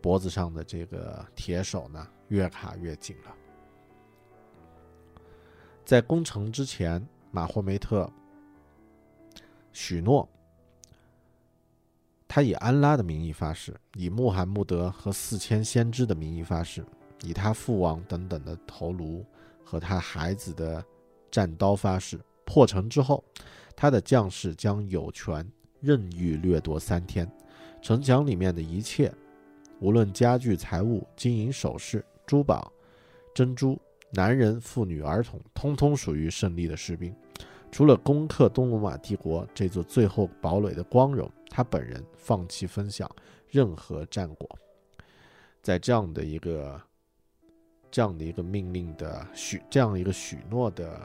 [0.02, 3.36] 脖子上的这个铁手呢，越卡越紧了。
[5.86, 8.12] 在攻城之前，马霍梅特
[9.72, 10.28] 许诺，
[12.28, 16.86] 他以安拉的名义发誓，以穆罕默德和四千先知的名义发誓，
[17.24, 19.26] 以他父王等等的头颅
[19.64, 20.84] 和他孩子的。
[21.30, 23.22] 战刀发誓，破城之后，
[23.76, 25.46] 他的将士将有权
[25.82, 27.30] 任意掠夺三天，
[27.82, 29.14] 城墙里面的一切，
[29.80, 32.72] 无论家具、财物、金银首饰、珠宝、
[33.34, 33.80] 珍珠，
[34.12, 37.16] 男人、妇女、儿童，通通属于胜利的士兵。
[37.72, 43.10] 除了攻克东罗马帝国这座最后堡垒的光荣，他本人放弃分享
[43.50, 44.50] 任何战果。
[45.62, 46.82] 在这样的一个、
[47.92, 50.98] 这样的一个命令的许、这样一个许诺的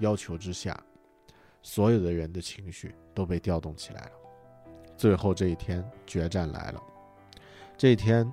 [0.00, 0.78] 要求之下，
[1.62, 4.12] 所有的人的情绪都被调动起来了。
[4.96, 6.91] 最后这一天，决战来了。
[7.76, 8.30] 这一天，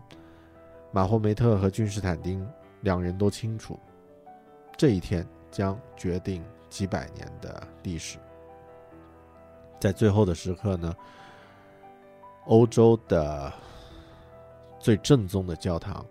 [0.92, 2.48] 马霍梅特和君士坦丁
[2.82, 3.80] 两人都清楚，
[4.78, 8.20] 这一天将决定几百年的历史。
[9.80, 10.96] 在最后的时刻呢，
[12.46, 13.52] 欧洲的
[14.80, 16.06] 最正宗的教堂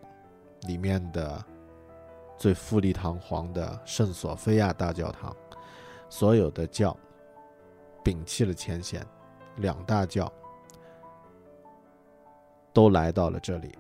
[0.62, 1.44] 里面的
[2.36, 5.36] 最富丽堂皇的圣索菲亚大教堂，
[6.08, 6.96] 所有的教
[8.02, 9.06] 摒弃了前嫌，
[9.56, 10.32] 两大教。
[12.78, 13.76] 都来到了这里，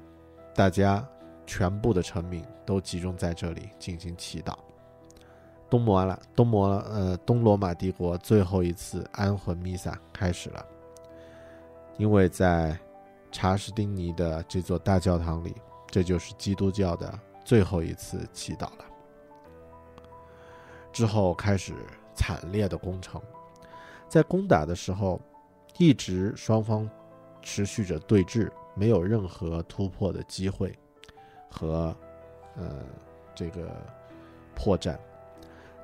[0.52, 1.08] 大家
[1.46, 4.56] 全部的臣民都集中在这里进行祈祷。
[5.70, 10.66] 东摩拉东摩呃东罗马帝国最后一次安魂弥撒开始了，
[11.96, 12.76] 因为在
[13.30, 15.54] 查士丁尼的这座大教堂里，
[15.86, 18.84] 这就是基督教的最后一次祈祷了。
[20.92, 21.72] 之后开始
[22.16, 23.22] 惨烈的攻城，
[24.08, 25.20] 在攻打的时候，
[25.76, 26.90] 一直双方
[27.40, 28.50] 持续着对峙。
[28.78, 30.72] 没有任何突破的机会
[31.50, 31.94] 和
[32.54, 32.84] 呃
[33.34, 33.68] 这个
[34.54, 34.96] 破绽，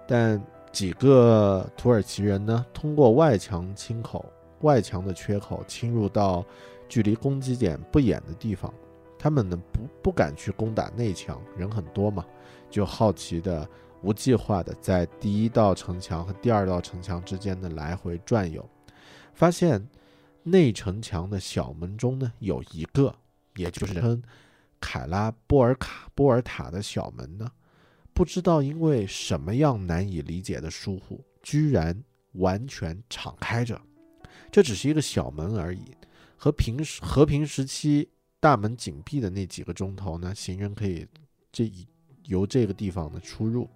[0.07, 0.41] 但
[0.71, 4.25] 几个土耳其人呢，通过外墙清口、
[4.61, 6.45] 外墙的缺口侵入到
[6.89, 8.73] 距离攻击点不远的地方，
[9.19, 12.25] 他们呢不不敢去攻打内墙，人很多嘛，
[12.71, 13.69] 就好奇的、
[14.03, 18.65] 无计划的在第一道城墙和第二道城墙之间的来回转悠，
[19.33, 19.85] 发现。
[20.45, 23.17] 内城墙的小门中呢，有一个，
[23.57, 24.23] 也就是称
[24.79, 27.51] 凯拉波尔卡波尔塔的小门呢，
[28.13, 33.81] 不知道因为什么样难以理解的疏忽，居然完全敞开着。
[34.53, 35.97] 这只是一个小门而已，
[36.37, 38.07] 和平时和平时期
[38.39, 41.07] 大门紧闭的那几个钟头呢，行人可以
[41.51, 41.87] 这一
[42.27, 43.67] 由这个地方呢出入。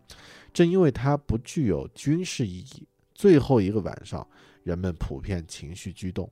[0.52, 4.28] 正因为它不具有军事意义，最后一个晚上，
[4.64, 6.30] 人们普遍情绪激动。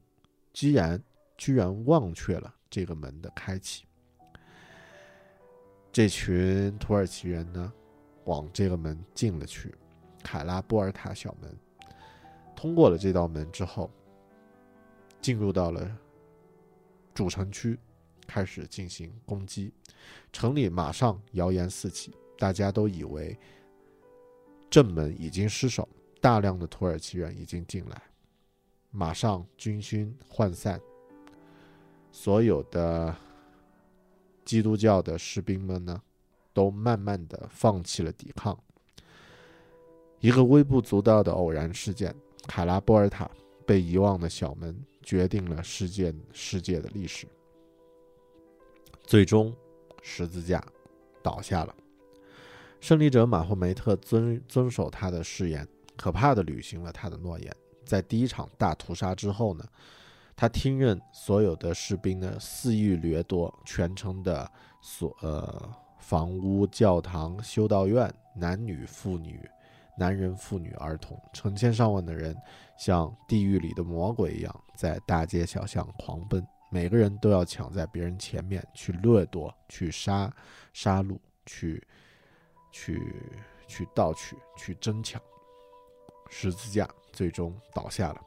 [0.56, 0.98] 居然
[1.36, 3.84] 居然忘却了这个门的开启，
[5.92, 7.70] 这群土耳其人呢，
[8.24, 9.74] 往这个门进了去，
[10.22, 11.54] 凯拉波尔塔小门，
[12.56, 13.90] 通过了这道门之后，
[15.20, 15.94] 进入到了
[17.12, 17.78] 主城区，
[18.26, 19.74] 开始进行攻击，
[20.32, 23.38] 城里马上谣言四起，大家都以为
[24.70, 25.86] 正门已经失守，
[26.18, 28.00] 大量的土耳其人已经进来。
[28.96, 30.80] 马上军心涣散，
[32.10, 33.14] 所有的
[34.42, 36.00] 基督教的士兵们呢，
[36.54, 38.58] 都慢慢的放弃了抵抗。
[40.18, 42.14] 一个微不足道的偶然事件——
[42.48, 43.30] 卡拉波尔塔
[43.66, 47.26] 被遗忘的小门，决定了世界世界的历史。
[49.04, 49.54] 最终，
[50.00, 50.64] 十字架
[51.22, 51.76] 倒下了。
[52.80, 55.68] 胜利者马霍梅特遵遵守他的誓言，
[55.98, 57.54] 可怕的履行了他的诺言。
[57.86, 59.64] 在第一场大屠杀之后呢，
[60.34, 64.50] 他听任所有的士兵呢肆意掠夺全城的
[64.82, 69.40] 所呃房屋、教堂、修道院，男女妇女、
[69.96, 72.36] 男人、妇女、儿童，成千上万的人
[72.76, 80.30] 像地狱里的魔鬼一样，在大街小巷狂奔，每个人都要抢在别人前面去掠夺、去杀
[80.72, 81.82] 杀戮、去
[82.70, 83.00] 去
[83.66, 85.20] 去盗取、去争抢。
[86.28, 86.88] 十字架。
[87.12, 88.20] 最终倒下了。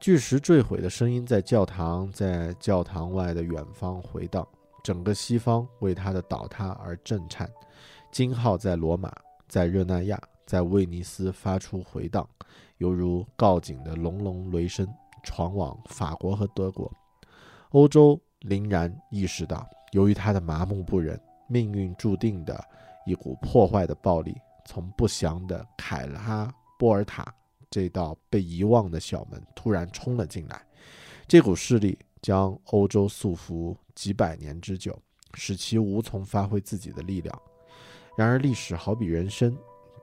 [0.00, 4.48] 巨石坠毁的声音在教堂，在教堂外的远方回荡，
[4.82, 7.46] 整个西方为它的倒塌而震颤。
[8.10, 9.14] 金号在罗马，
[9.48, 12.26] 在热那亚，在威尼斯发出回荡，
[12.78, 14.88] 犹如告警的隆隆雷声，
[15.22, 16.90] 传往法国和德国。
[17.72, 18.18] 欧洲
[18.48, 22.58] 凛然意识到，由于他的麻木不仁，命运注定的
[23.04, 26.52] 一股破坏的暴力，从不祥的凯拉。
[26.78, 27.34] 波尔塔
[27.68, 30.64] 这道被遗忘的小门突然冲了进来，
[31.28, 34.98] 这股势力将欧洲束缚几百年之久，
[35.34, 37.42] 使其无从发挥自己的力量。
[38.16, 39.54] 然而，历史好比人生，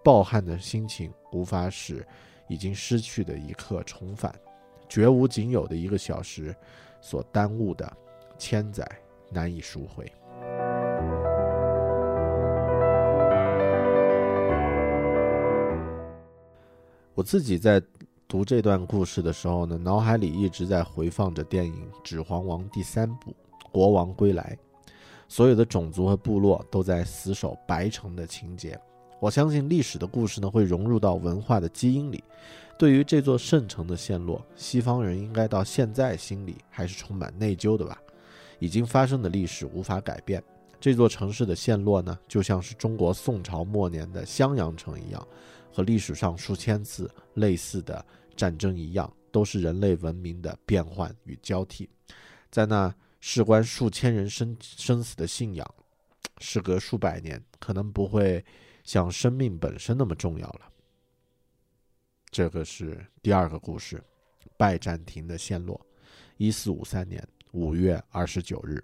[0.03, 2.07] 暴悍的心情无法使
[2.47, 4.33] 已经失去的一刻重返，
[4.87, 6.55] 绝无仅有的一个小时
[7.01, 7.91] 所耽误的
[8.37, 8.87] 千载
[9.31, 10.05] 难以赎回。
[17.17, 17.81] 我自己在
[18.27, 23.31] 读这段故事的时候呢，脑海里一直在回放着电影《指环王》第三部
[23.71, 24.55] 《国王归来》，
[25.27, 28.79] 所有的种族和部落都在死守白城的情节。
[29.19, 32.23] 我相信历史的故事呢会融入到文化的基因里。
[32.77, 37.99] 对于这座圣城的陷落，西方人应该到现在心里还是充满内疚的吧？
[38.59, 40.43] 已经发生的历史无法改变。
[40.79, 45.27] 这座城市的陷落呢，就像是中国宋朝末年的襄阳城一样，
[45.77, 48.03] 和历史上数千次类似的
[48.35, 51.87] 战争一样，都是人类文明的变换与交替。
[52.49, 55.75] 在那事关数千人生生死的信仰，
[56.39, 58.43] 时隔数百年，可能不会
[58.83, 60.61] 像生命本身那么重要了。
[62.31, 64.03] 这个是第二个故事，
[64.57, 65.79] 拜占庭的陷落，
[66.37, 68.83] 一四五三年五月二十九日。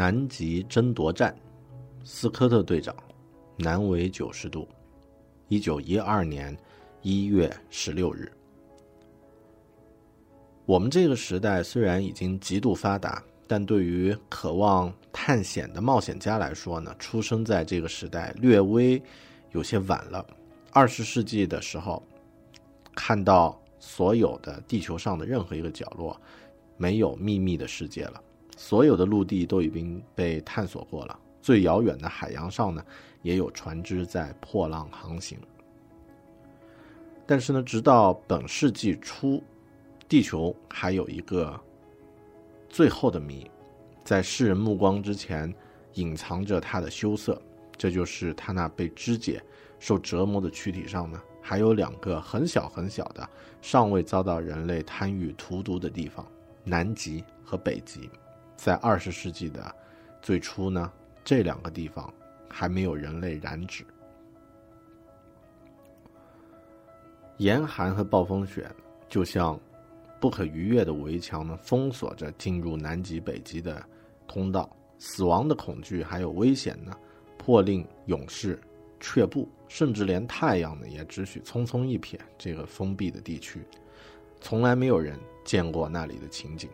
[0.00, 1.36] 南极争夺战，
[2.04, 2.96] 斯科特队长，
[3.58, 4.66] 南纬九十度，
[5.48, 6.56] 一九一二年
[7.02, 8.32] 一月十六日。
[10.64, 19.02] 我们这个时代虽然已经极度发达，但对于渴望探险的冒险家来说呢，出生在这个时代略微
[19.50, 20.26] 有些晚了。
[20.72, 22.02] 二十世纪的时候，
[22.94, 26.18] 看到所有的地球上的任何一个角落，
[26.78, 28.22] 没有秘密的世界了。
[28.56, 32.84] 所有的陆地都已经被探索过了，最遥远的海洋上呢，
[33.22, 35.38] 也有船只在破浪航行。
[37.26, 39.42] 但是呢，直到本世纪初，
[40.08, 41.58] 地球还有一个
[42.68, 43.50] 最后的谜，
[44.04, 45.52] 在世人目光之前
[45.94, 47.40] 隐藏着它的羞涩，
[47.76, 49.42] 这就是它那被肢解、
[49.78, 53.28] 受折磨的躯体上呢，还有两个很小很小的、
[53.62, 56.26] 尚未遭到人类贪欲荼毒的地方——
[56.64, 58.10] 南极和北极。
[58.62, 59.74] 在二十世纪的
[60.20, 60.92] 最初呢，
[61.24, 62.12] 这两个地方
[62.46, 63.82] 还没有人类染指。
[67.38, 68.70] 严寒和暴风雪
[69.08, 69.58] 就像
[70.20, 73.82] 不可逾越的围墙呢，封锁着进入南极、北极的
[74.28, 74.68] 通道。
[74.98, 76.94] 死亡的恐惧还有危险呢，
[77.38, 78.60] 迫令勇士
[79.00, 83.62] 却步，甚至连太阳呢也只许匆匆一瞥这个封闭的地区。
[84.38, 86.68] 从来没有人见过那里的情景。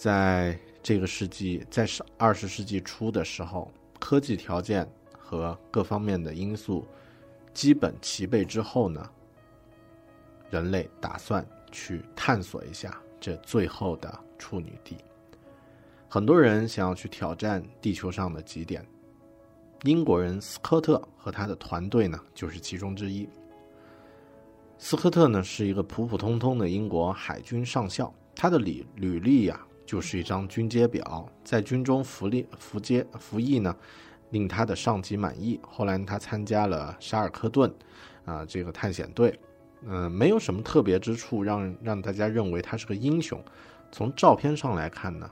[0.00, 1.86] 在这个世纪，在
[2.16, 6.86] 二十世纪初的时候，科技条件和各方面的因素
[7.52, 9.10] 基本齐备之后呢，
[10.48, 14.96] 人类打算去探索一下这最后的处女地。
[16.08, 18.82] 很多人想要去挑战地球上的极点，
[19.82, 23.28] 英国人斯科特和他的团队呢，就是其中之一。
[24.78, 29.60] 斯科特呢，是一个普普通通的英国海军上校，他的履履历呀。
[29.90, 33.74] 就是一张军阶表，在军中服役服阶服役呢，
[34.30, 35.58] 令他的上级满意。
[35.68, 37.68] 后来他参加了沙尔科顿，
[38.24, 39.36] 啊，这个探险队，
[39.84, 43.42] 嗯，没有什么特别之处，让让大家认为他是个英雄。
[43.90, 45.28] 从照片上来看呢，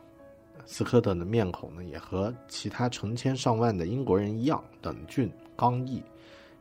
[0.66, 6.02] 斯科特的面孔呢，也和其他成千上万的英国人一样冷峻刚毅，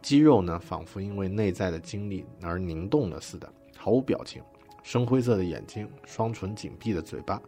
[0.03, 4.43] 肌肉呢，仿佛因为内在的经历而凝冻了似的，毫无表情。
[4.83, 7.41] 深灰色的眼睛，双唇紧闭的嘴巴。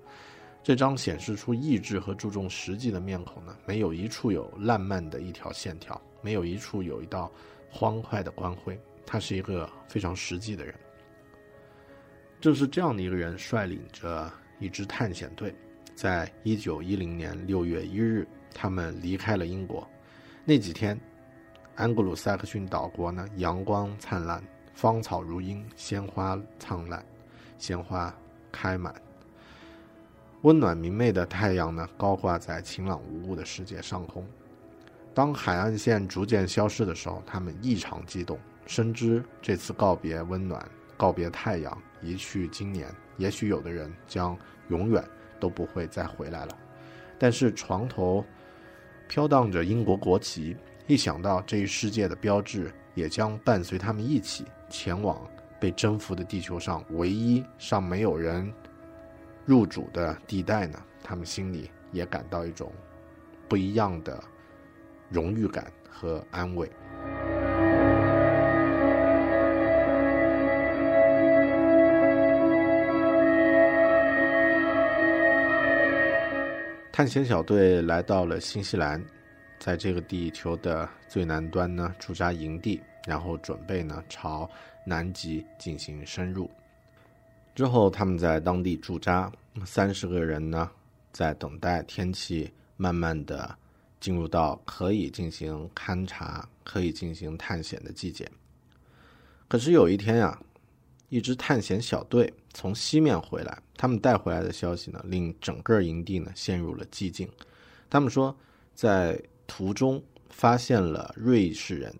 [0.69, 7.31] 这张显示出意志和注重实际的面孔呢，没有一处有烂漫的一条线条，没有一处有一道
[7.71, 8.79] 欢快的光辉。
[9.03, 10.75] 他是一个非常实际的人。
[12.39, 15.55] 正是这样的一个人，率领着一支探险队，
[15.95, 19.89] 在一九一零年六月一日，他们离开了英国。
[20.45, 20.95] 那几天，
[21.73, 24.39] 安格鲁萨克逊岛国呢，阳光灿烂，
[24.75, 27.03] 芳草如茵，鲜花灿烂，
[27.57, 28.15] 鲜花
[28.51, 28.93] 开满。
[30.43, 34.25] 温暖明媚的太阳呢，高挂在晴朗无雾的世界上空。
[35.13, 40.65] 当海岸线逐渐消失的时候，他们异常激动，深知这次告别温暖、
[40.95, 42.87] 告别太阳、一去经年，
[43.17, 44.37] 也许有的人将
[44.69, 45.03] 永远
[45.41, 46.57] 都不会再回来了。
[47.17, 48.23] 但是床头
[49.09, 50.55] 飘荡着英国国旗，
[50.87, 55.19] 一想到这一世界的标志也将伴随他们一起前往
[55.59, 58.49] 被征服的地球上唯一尚没有人。
[59.49, 62.71] 入主的地带呢，他们心里也感到一种
[63.47, 64.23] 不一样的
[65.09, 66.69] 荣誉感和安慰。
[76.91, 79.03] 探险小队来到了新西兰，
[79.57, 84.47] 在这个地球的最南端呢驻扎营地，然后准备呢朝
[84.83, 86.47] 南极进行深入。
[87.59, 89.29] 之后，他们在当地驻扎，
[89.65, 90.71] 三十个人呢
[91.11, 93.53] 在等待天气慢慢的
[93.99, 98.31] 进入到可以进行勘察、可以进行探险的季节。
[99.49, 100.41] 可是有一天呀。
[101.09, 107.27] 一支探险小队从西面回来，他们带回来的消息呢，令整个营地呢陷入了寂静。
[107.89, 108.33] 他们说，
[108.75, 109.99] 在途中
[110.29, 111.91] 发现了瑞士人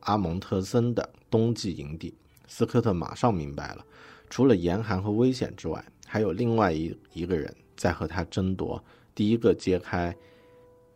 [0.00, 2.14] 阿蒙特森的冬季营地。
[2.48, 3.84] 斯科特马上明白了，
[4.28, 8.82] 除了严寒和危险之外，还有另外一一个人在和他争夺
[9.14, 10.14] 第一个揭开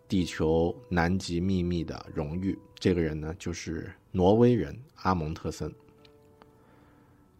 [0.08, 2.58] 地球南极秘密的荣誉。
[2.78, 5.72] 这个人呢，就是挪威人阿蒙特森。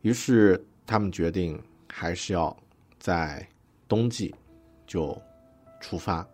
[0.03, 2.57] 于是他们决定还是要
[2.99, 3.47] 在
[3.89, 4.35] 冬季
[4.87, 5.17] 就
[5.81, 6.27] 出发，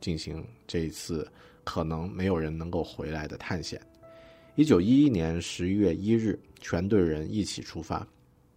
[0.00, 1.26] 进行这一次
[1.64, 3.80] 可能没有人能够回来的探险。
[4.56, 8.06] 一九一一年十一月一日，全队人一起出发，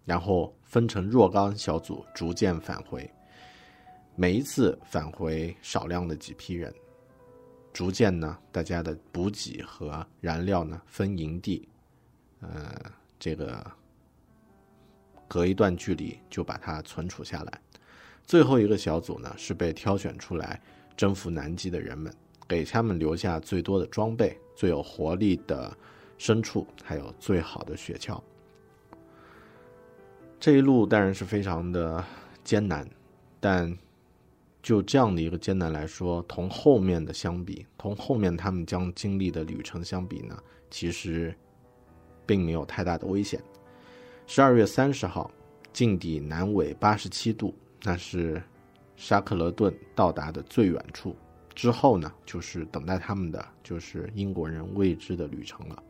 [0.05, 3.09] 然后分成若干小组，逐渐返回。
[4.15, 6.73] 每一次返回少量的几批人，
[7.71, 11.67] 逐渐呢，大家的补给和燃料呢分营地，
[12.41, 12.73] 呃，
[13.19, 13.65] 这个。
[15.25, 17.61] 隔一段距离就把它存储下来。
[18.23, 20.61] 最后一个小组呢，是被挑选出来
[20.95, 22.13] 征服南极的人们，
[22.47, 25.75] 给他们留下最多的装备、最有活力的
[26.19, 28.21] 牲畜，还有最好的雪橇。
[30.43, 32.03] 这一路当然是非常的
[32.43, 32.85] 艰难，
[33.39, 33.73] 但
[34.61, 40.37] 就这样的一个艰难来说，同后面的相比，同后面他们将经历的旅程相比呢，
[40.69, 41.33] 其实
[42.25, 43.41] 并没有太大的危险。
[44.27, 45.31] 十二月三十号，
[45.71, 48.43] 近底南纬八十七度，那是
[48.97, 51.15] 沙克勒顿到达的最远处。
[51.55, 55.81] 之后呢，就是等待他们的就是英国人未知的旅程了。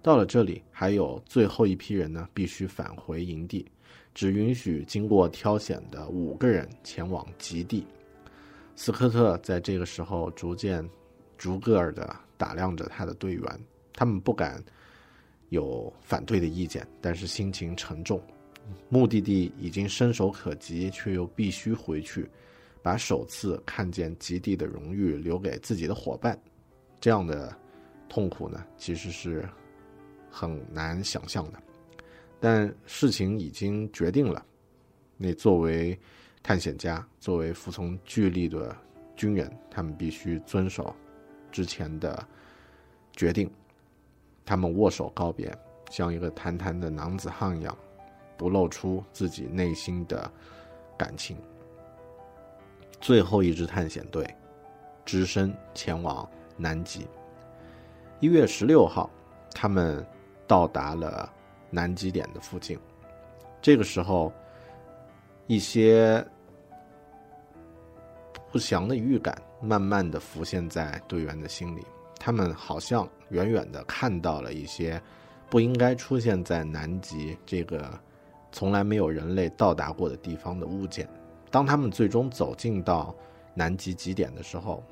[0.00, 3.70] 到了这里，还有最后一批人呢，必须返回营地，
[4.14, 7.86] 只允许经过挑选的五个人前往极地。
[8.76, 10.88] 斯科特在这个时候逐渐、
[11.36, 13.60] 逐个的打量着他的队员，
[13.94, 14.62] 他们不敢。
[15.48, 18.18] 有反对的意见，但是心情沉重。
[18.88, 22.26] 目的地已经伸手可及，却又必须回去，
[22.82, 26.40] 把首次看见极地的荣誉留给自己的伙伴，
[27.02, 27.54] 这样的
[28.08, 29.46] 痛苦呢，其实是
[30.30, 31.61] 很难想象的。
[32.44, 34.44] 但事情已经决定了，
[35.16, 35.96] 那作为
[36.42, 38.76] 探险家，作为服从纪律的
[39.14, 40.92] 军人，他们必须遵守
[41.52, 42.26] 之前的
[43.12, 43.48] 决定。
[44.44, 45.56] 他们握手告别，
[45.88, 47.78] 像一个谈谈的男子汉一样，
[48.36, 50.28] 不露出自己内心的
[50.98, 51.36] 感情。
[53.00, 54.28] 最后一支探险队，
[55.04, 57.06] 只身前往南极。
[58.18, 59.08] 一月十六号，
[59.52, 60.04] 他们
[60.48, 61.32] 到达了
[61.72, 62.78] 南极点的附近。
[63.60, 64.32] 这个时候，
[65.48, 66.24] 一些
[68.52, 71.84] 不祥的预感慢慢的浮现在队员的心里。
[72.20, 75.00] 他们好像远远的看到了一些
[75.50, 77.98] 不应该出现在南极这个
[78.52, 81.08] 从来没有人类到达过的地方的物件。
[81.50, 83.12] 当他们最终走进到
[83.54, 84.82] 南极极点的时候，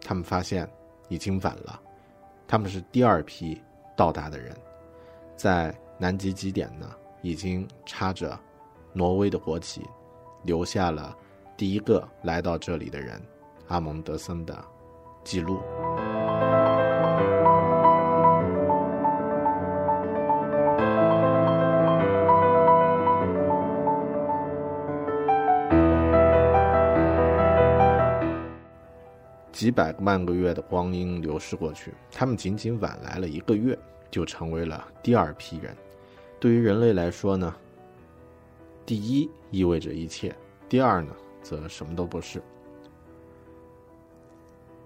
[0.00, 0.68] 他们发现
[1.08, 1.80] 已经晚了。
[2.46, 3.60] 他们是第二批
[3.96, 4.56] 到达的人，
[5.36, 6.90] 在南极极点呢，
[7.22, 8.38] 已经插着
[8.92, 9.82] 挪威的国旗，
[10.44, 11.16] 留下了
[11.56, 13.20] 第一个来到这里的人
[13.68, 14.64] 阿蒙德森的
[15.24, 15.58] 记录。
[29.50, 33.76] 几百万个月的光阴流逝过去，他们仅仅晚来了一个月，
[34.10, 35.74] 就成为了第二批人。
[36.38, 37.54] 对于人类来说呢，
[38.84, 40.34] 第一意味着一切，
[40.68, 41.12] 第二呢，
[41.42, 42.42] 则什么都不是。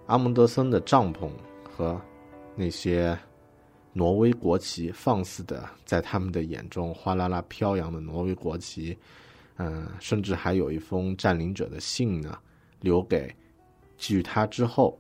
[0.07, 1.31] 阿蒙德森的帐篷
[1.63, 2.01] 和
[2.57, 3.17] 那些
[3.93, 8.97] 挪威国旗放肆的在他们的眼中哗啦啦飘扬的挪威国旗，
[9.57, 12.39] 嗯，甚至还有一封占领者的信呢，
[12.81, 13.35] 留给。
[13.97, 14.99] 据他之后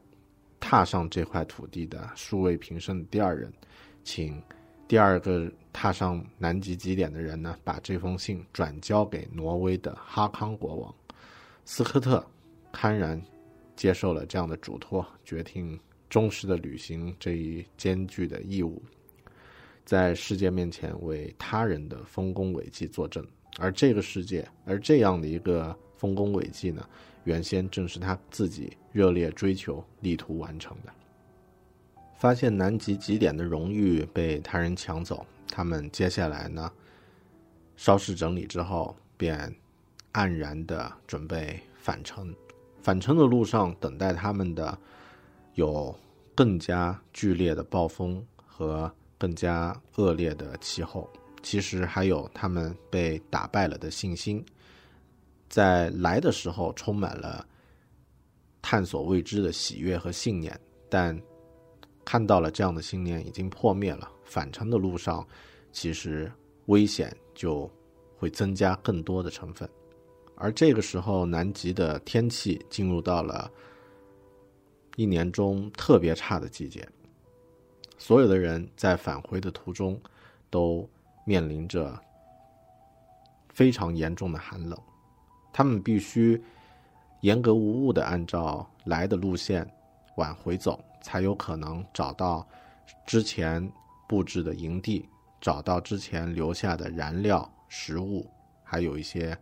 [0.60, 3.50] 踏上这块土地的数位平生的第二人，
[4.04, 4.42] 请
[4.86, 10.94] 第二个踏上南极极点的人呢，把这封信转交给挪威的哈康国王。
[11.64, 12.24] 斯科特，
[12.72, 13.20] 堪然
[13.76, 18.82] 接受了这样的嘱托，决定忠实的履行这一艰巨的义务，
[19.84, 23.24] 在世界面前为他人的丰功伟绩作证。
[23.58, 26.88] 而这个世界，而这样的一个丰功伟绩呢，
[27.24, 30.92] 原先正是他自己热烈追求、力图完成的。
[32.18, 36.70] 发现南极极点的荣誉被他人抢走，他们接下来呢，
[37.76, 39.54] 稍事整理之后，便
[40.12, 42.34] 黯然的准备返程。
[42.82, 44.78] 返程的路上，等待他们的
[45.54, 45.94] 有
[46.34, 51.10] 更加剧烈的暴风和更加恶劣的气候。
[51.42, 54.44] 其实还有他们被打败了的信心，
[55.48, 57.46] 在来的时候充满了
[58.62, 61.18] 探索未知的喜悦和信念，但
[62.04, 64.10] 看到了这样的信念已经破灭了。
[64.30, 65.26] 返程的路上，
[65.72, 66.32] 其实
[66.66, 67.70] 危险就
[68.16, 69.68] 会增加更多的成分。
[70.36, 73.50] 而这个时候，南极的天气进入到了
[74.96, 76.88] 一年中特别差的季节，
[77.98, 80.00] 所有的人在返回的途中
[80.48, 80.88] 都。
[81.26, 81.96] 面临着
[83.50, 84.76] 非常严重的寒冷，
[85.52, 86.42] 他们必须
[87.20, 89.70] 严格无误的按照来的路线
[90.16, 92.44] 往回走，才有可能找到
[93.06, 93.70] 之前
[94.10, 95.08] 布置的营地，
[95.40, 98.28] 找到之前留下的燃料、食物，
[98.64, 99.38] 还有一些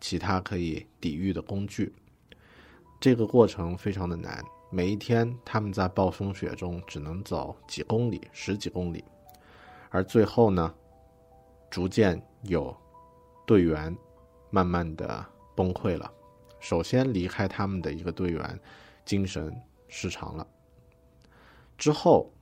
[0.00, 1.92] 其他可以抵御的工具。
[3.00, 9.02] 这个过程非常的难，每一天他们在暴风雪中只能走几公里、十几公里，
[9.90, 10.72] 而最后呢？
[11.68, 12.76] 逐渐有
[13.44, 13.96] 队员
[14.50, 16.08] 慢慢的崩溃了。
[16.60, 18.60] 首先离开他们的一个队员
[19.04, 19.52] 精神
[19.88, 20.46] 失常了。
[21.76, 22.32] 之后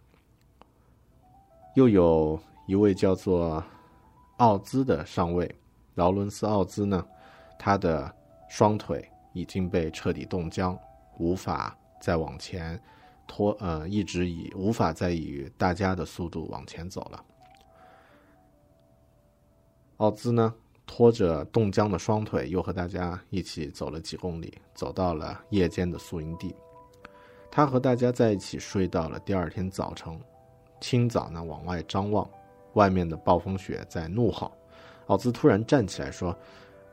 [1.74, 3.62] 又有一位叫做
[4.38, 5.54] 奥兹的上尉，
[5.94, 7.06] 劳伦斯·奥兹呢，
[7.58, 8.12] 他的
[8.48, 10.76] 双腿已经被彻底冻僵，
[11.18, 12.80] 无法再往前
[13.26, 17.24] 拖，呃，一直以无法再以大家的速度往前走了。
[19.98, 20.52] 奥兹呢，
[20.86, 26.52] 拖着冻僵的双腿，又和大家一起走了几公里，走到了夜间的宿营地。
[27.48, 30.20] 他和大家在一起睡到了第二天早晨。
[30.80, 32.28] 清早呢，往外张望，
[32.74, 34.52] 外面的暴风雪在怒吼。
[35.06, 36.36] 奥兹突然站起来说：“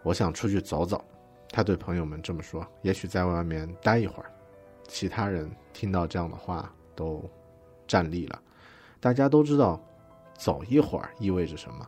[0.04, 1.04] 我想出去走走。”
[1.50, 4.32] 他对朋友们这么说：“也许在外面待一会儿。”
[4.88, 7.24] 其他人听到这样的话都
[7.88, 8.42] 站立了。
[9.00, 9.80] 大家都知道，
[10.38, 11.88] 走一会儿意味着什么。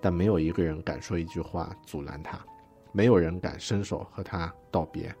[0.00, 2.38] 但没有一个人敢说一句话阻拦他，
[2.92, 5.14] 没有人敢伸手和他道别，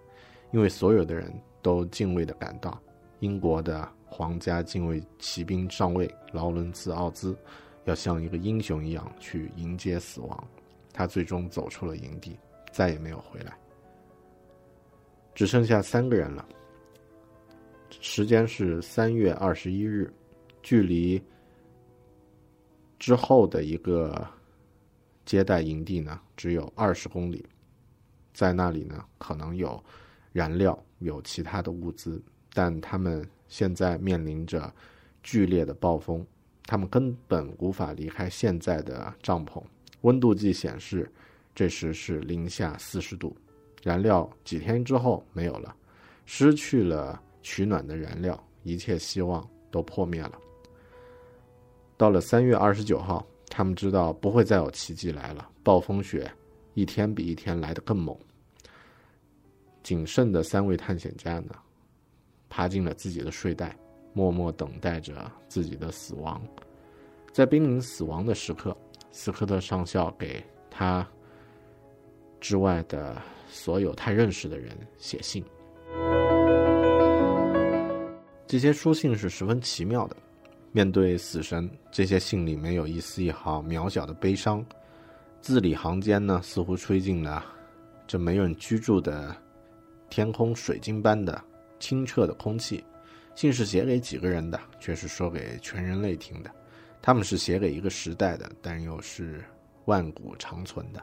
[0.52, 2.80] 因为所有的人都敬畏地感到，
[3.18, 7.34] 英国的皇家禁卫骑兵上尉劳伦兹·奥兹
[7.84, 10.48] 要像一个英雄一样去迎接死亡。
[10.92, 12.36] 他最终走出了营地，
[12.72, 13.56] 再也没有回来。
[15.34, 16.46] 只剩下三个人了。
[18.00, 20.12] 时间是三月二十一日，
[20.62, 21.22] 距离
[22.98, 24.26] 之后的一个。
[25.26, 27.46] 接待营地呢，只有二十公里，
[28.34, 29.80] 在那里呢，可能有
[30.32, 32.20] 燃料，有其他的物资，
[32.52, 34.72] 但他们现在面临着
[35.22, 36.26] 剧烈的暴风，
[36.64, 39.62] 他们根本无法离开现在的帐篷。
[40.02, 41.10] 温度计显示，
[41.54, 43.36] 这时是零下四十度，
[43.82, 45.74] 燃料几天之后没有了，
[46.26, 50.38] 失去了取暖的燃料，一切希望都破灭了。
[51.96, 53.26] 到了三月二十九号。
[53.52, 56.32] 他们知道不会再有奇迹来了，暴风雪
[56.74, 58.16] 一天比一天来得更猛。
[59.82, 61.56] 仅剩的三位探险家呢，
[62.50, 63.74] 爬进了自己的睡袋，
[64.12, 66.42] 默默等待着自己的死亡。
[67.32, 68.76] 在濒临死亡的时刻，
[69.10, 71.06] 斯科特上校给他
[72.40, 73.16] 之外的
[73.48, 75.42] 所有他认识的人写信。
[78.46, 80.16] 这些书信是十分奇妙的。
[80.72, 84.64] 面对死神，这些信里没有一丝一毫渺小的悲伤，
[85.40, 87.44] 字里行间呢，似乎吹进了
[88.06, 89.34] 这没人居住的
[90.08, 91.42] 天空水晶般的
[91.80, 92.84] 清澈的空气。
[93.34, 96.50] 信是写给几个人的，却是说给全人类听的。
[97.02, 99.42] 他们是写给一个时代的，但又是
[99.86, 101.02] 万古长存的。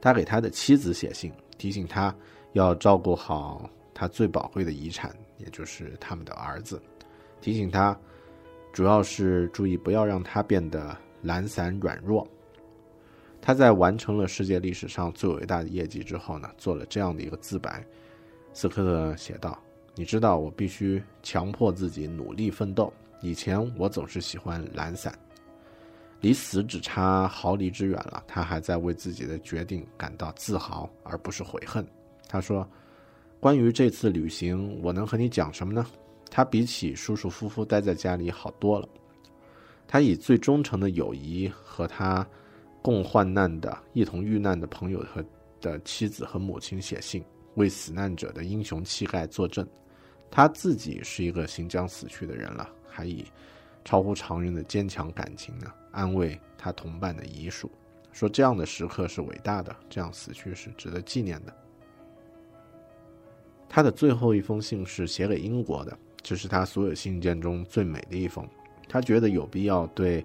[0.00, 2.14] 他给他的妻子写信，提醒他
[2.52, 6.80] 要照顾好他最宝贵的遗产，也就是他们的儿子，
[7.40, 7.98] 提醒他。
[8.72, 12.26] 主要是注意不要让他变得懒散软弱。
[13.40, 17.84] 他在完成了世界历史上最伟大的业绩之后呢，做了这样的一个自白。
[18.54, 19.62] 斯科特写道
[19.94, 22.92] ：“你知道，我必须强迫自己努力奋斗。
[23.20, 25.16] 以前我总是喜欢懒散，
[26.20, 28.24] 离死只差毫厘之远了。
[28.26, 31.86] 他还在为自己的决定感到自豪，而不是悔恨。
[32.26, 32.66] 他说
[33.38, 35.86] ：‘关于这次旅行，我能和你讲什么呢？
[36.30, 38.88] 他比起舒舒服服待在家里好多了。
[39.86, 42.26] 他以最忠诚的友谊和他
[42.80, 45.22] 共患难的、一同遇难的朋友和
[45.60, 47.22] 的妻子和母亲写信，
[47.56, 49.68] 为死难者的英雄气概作证。
[50.34, 53.26] 他自己是一个行将死去的人了，还以
[53.84, 57.70] 超乎常人的坚强感情呢，安慰他同伴的遗属，
[58.12, 61.54] 说这样的时刻是伟大的，这样死去是值得纪念的。
[63.68, 68.48] 他的最后一封信是写给英国的，这是他所有信件中最美的一封。
[68.88, 70.24] 他觉得有必要对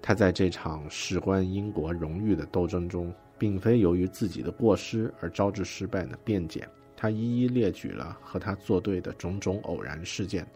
[0.00, 6.66] 他在这场事关英国荣誉的斗争中，并非由于自己的过失而招致失败的辩解。
[6.96, 10.46] 他一一列举了和他作对的种种偶然事件，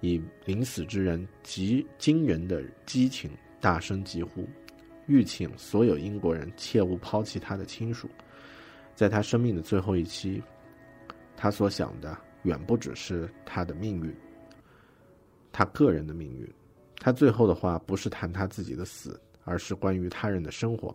[0.00, 4.46] 以临死之人极惊人的激情大声疾呼，
[5.06, 8.08] 欲请所有英国人切勿抛弃他的亲属。
[8.94, 10.42] 在他生命的最后一期，
[11.34, 14.14] 他所想的远不只是他的命运，
[15.50, 16.46] 他个人的命运。
[16.98, 20.94] 他最后的话不是谈他自己的死，而是关于他人的生活。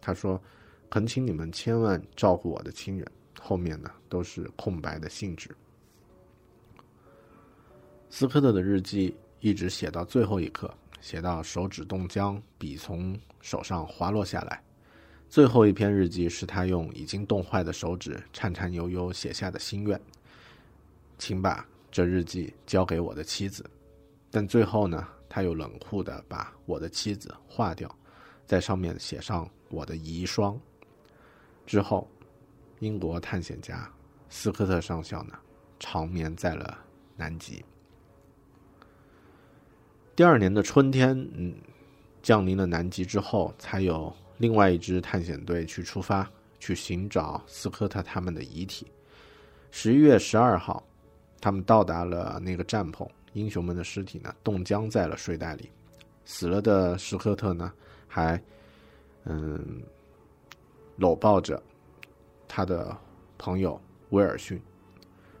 [0.00, 0.40] 他说
[0.88, 3.04] ：“恳请你们千万照顾我的亲人。”
[3.42, 5.50] 后面呢都是空白的信纸。
[8.10, 14.62] 斯科特的日记一直写到最后一刻，写到手指冻僵，笔从手上滑落下来。
[15.28, 20.00] 最后一篇日记是他用已经冻坏的手指颤颤悠悠写下的心愿
[21.18, 23.64] ：“请把这日记交给我的妻子。”
[24.30, 27.92] 但最后呢，他又冷酷的把我的妻子划掉，
[28.44, 30.58] 在上面写上我的遗孀。
[31.64, 32.06] 之后。
[32.80, 33.88] 英国探险家
[34.28, 35.34] 斯科特上校呢，
[35.78, 36.78] 长眠在了
[37.16, 37.64] 南极。
[40.16, 41.54] 第二年的春天，嗯，
[42.22, 46.28] 降临了南极之后，才有另外一支探险队去出发，
[46.58, 48.86] 去寻找斯科特他们的遗体。
[49.70, 50.82] 十一月十二号，
[51.40, 55.70] 他们到达了那个帐篷，英雄们的尸体呢，冻僵在了睡袋里。
[56.24, 57.72] 死了的斯科特呢，
[58.08, 58.42] 还
[59.24, 59.82] 嗯，
[60.96, 61.62] 搂抱着。
[62.52, 62.96] 他的
[63.38, 64.60] 朋友威尔逊，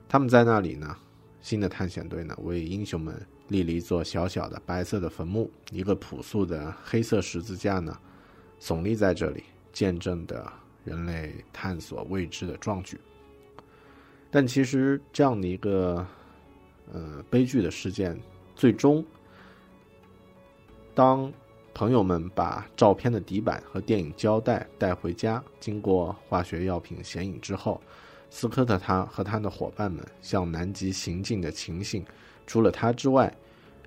[0.08, 0.96] 他们在那里呢。
[1.40, 7.98] 新的探险队呢，为英雄们立了一座小小的白色的坟墓，一个朴素的黑色十字架呢，
[8.60, 9.42] 耸立在这里，
[9.72, 10.52] 见证的
[10.84, 13.00] 人类探索未知的壮举。
[14.30, 16.06] 但其实这样的一个
[16.92, 18.20] 呃悲剧的事件，
[18.54, 19.04] 最终
[20.94, 21.32] 当。
[21.80, 27.80] 朋友们把照片的底板和电影胶带带回家，经过化学药品显影之后，
[28.28, 32.04] 斯科特他和他的伙伴们向南极行进的情形，
[32.46, 33.34] 除了他之外，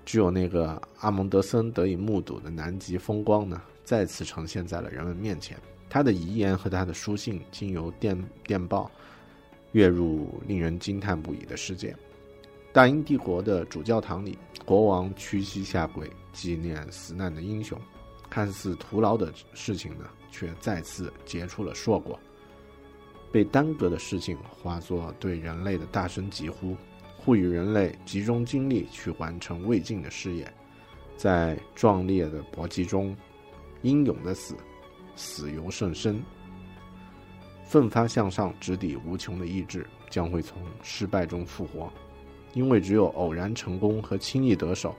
[0.04, 5.56] 只有那个阿蒙德森得以目睹的南极风光呢，再次呈现在了人们面前。
[5.88, 8.90] 他的遗言和他的书信经由电电报，
[9.70, 11.94] 跃入令人惊叹不已的世界。
[12.72, 16.10] 大英帝国的主教堂里，国王屈膝下跪。
[16.34, 17.80] 纪念死难的英雄，
[18.28, 22.20] 看似徒劳的事情呢，却再次结出了硕果。
[23.32, 26.76] 被耽搁的事情化作对人类的大声疾呼，
[27.16, 30.52] 呼吁人类集中精力去完成未尽的事业。
[31.16, 33.16] 在壮烈的搏击中，
[33.82, 34.56] 英勇的死，
[35.16, 36.22] 死犹胜生。
[37.64, 41.92] 奋发向上、直抵无穷的意志，将会从失败中复活，
[42.52, 44.94] 因为只有偶然成功和轻易得手。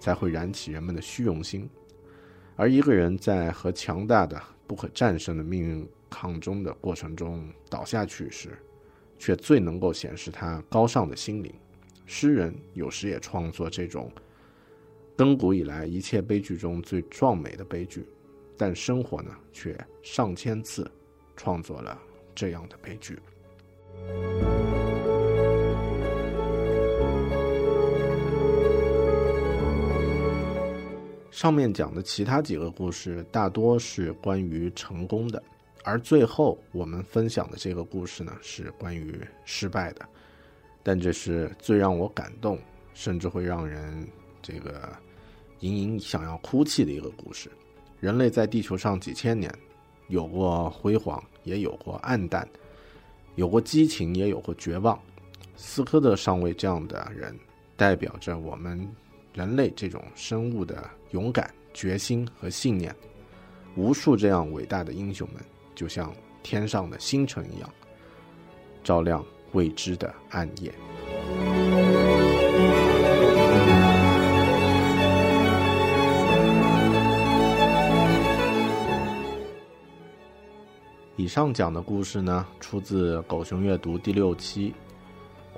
[0.00, 1.70] 才会燃起人们的虚荣心，
[2.56, 8.58] 而一个人在和强大的、不可战胜的命运抗争的过程中倒下去时，
[9.18, 11.54] 却最能够显示他高尚的心灵。
[12.06, 14.10] 诗人有时也创作这种
[15.16, 18.04] 亘古以来一切悲剧中最壮美的悲剧，
[18.56, 20.90] 但生活呢，却上千次
[21.36, 21.96] 创作了
[22.34, 23.18] 这样的悲剧。
[31.30, 35.40] 上面讲的其他几个故事大多是关于成功的，
[35.84, 40.04] 而最后我们分享的这个故事呢是关于失败的。
[40.82, 42.58] 但这是最让我感动，
[42.94, 44.06] 甚至会让人
[44.42, 44.88] 这个
[45.60, 47.50] 隐隐想要哭泣的一个故事。
[48.00, 49.52] 人类在地球上几千年，
[50.08, 52.48] 有过辉煌，也有过暗淡，
[53.36, 55.00] 有过激情，也有过绝望。
[55.54, 57.38] 斯科特上尉这样的人，
[57.76, 58.88] 代表着我们。
[59.32, 62.94] 人类这种生物的勇敢、决心和信念，
[63.74, 65.42] 无数这样伟大的英雄们，
[65.74, 67.68] 就像天上的星辰一样，
[68.84, 70.72] 照亮未知的暗夜。
[81.16, 84.72] 以上讲的故事呢，出自《狗熊阅读》第六期，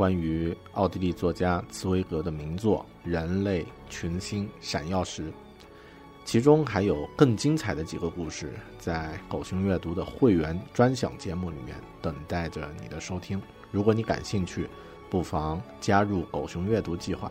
[0.02, 5.28] 关于奥地利作家茨威格的名作《人类群星闪耀时》，
[6.24, 13.40] 其中还有更精彩的几个故事，在狗熊阅读的会员专享节目里面等待着你的收听。
[13.70, 14.68] 如果你感兴趣，
[15.08, 17.30] 不妨加入狗熊阅读计划，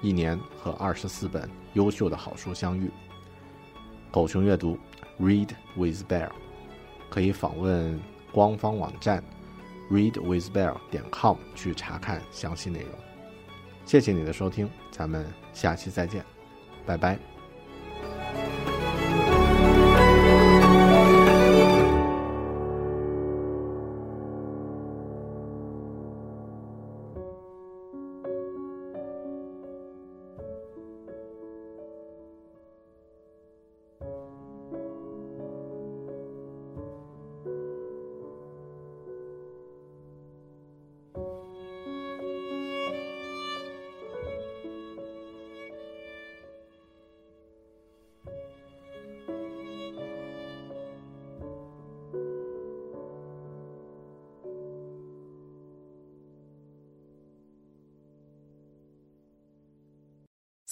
[0.00, 2.90] 一年和二十四本优秀的好书相遇。
[4.10, 4.78] 狗熊阅读
[5.20, 6.30] ，Read with Bear，
[7.10, 8.00] 可以访问
[8.32, 9.22] 官方网站
[9.92, 12.90] readwithbell 点 com 去查看详细内容。
[13.84, 16.24] 谢谢你的收听，咱们下期再见，
[16.86, 17.31] 拜拜。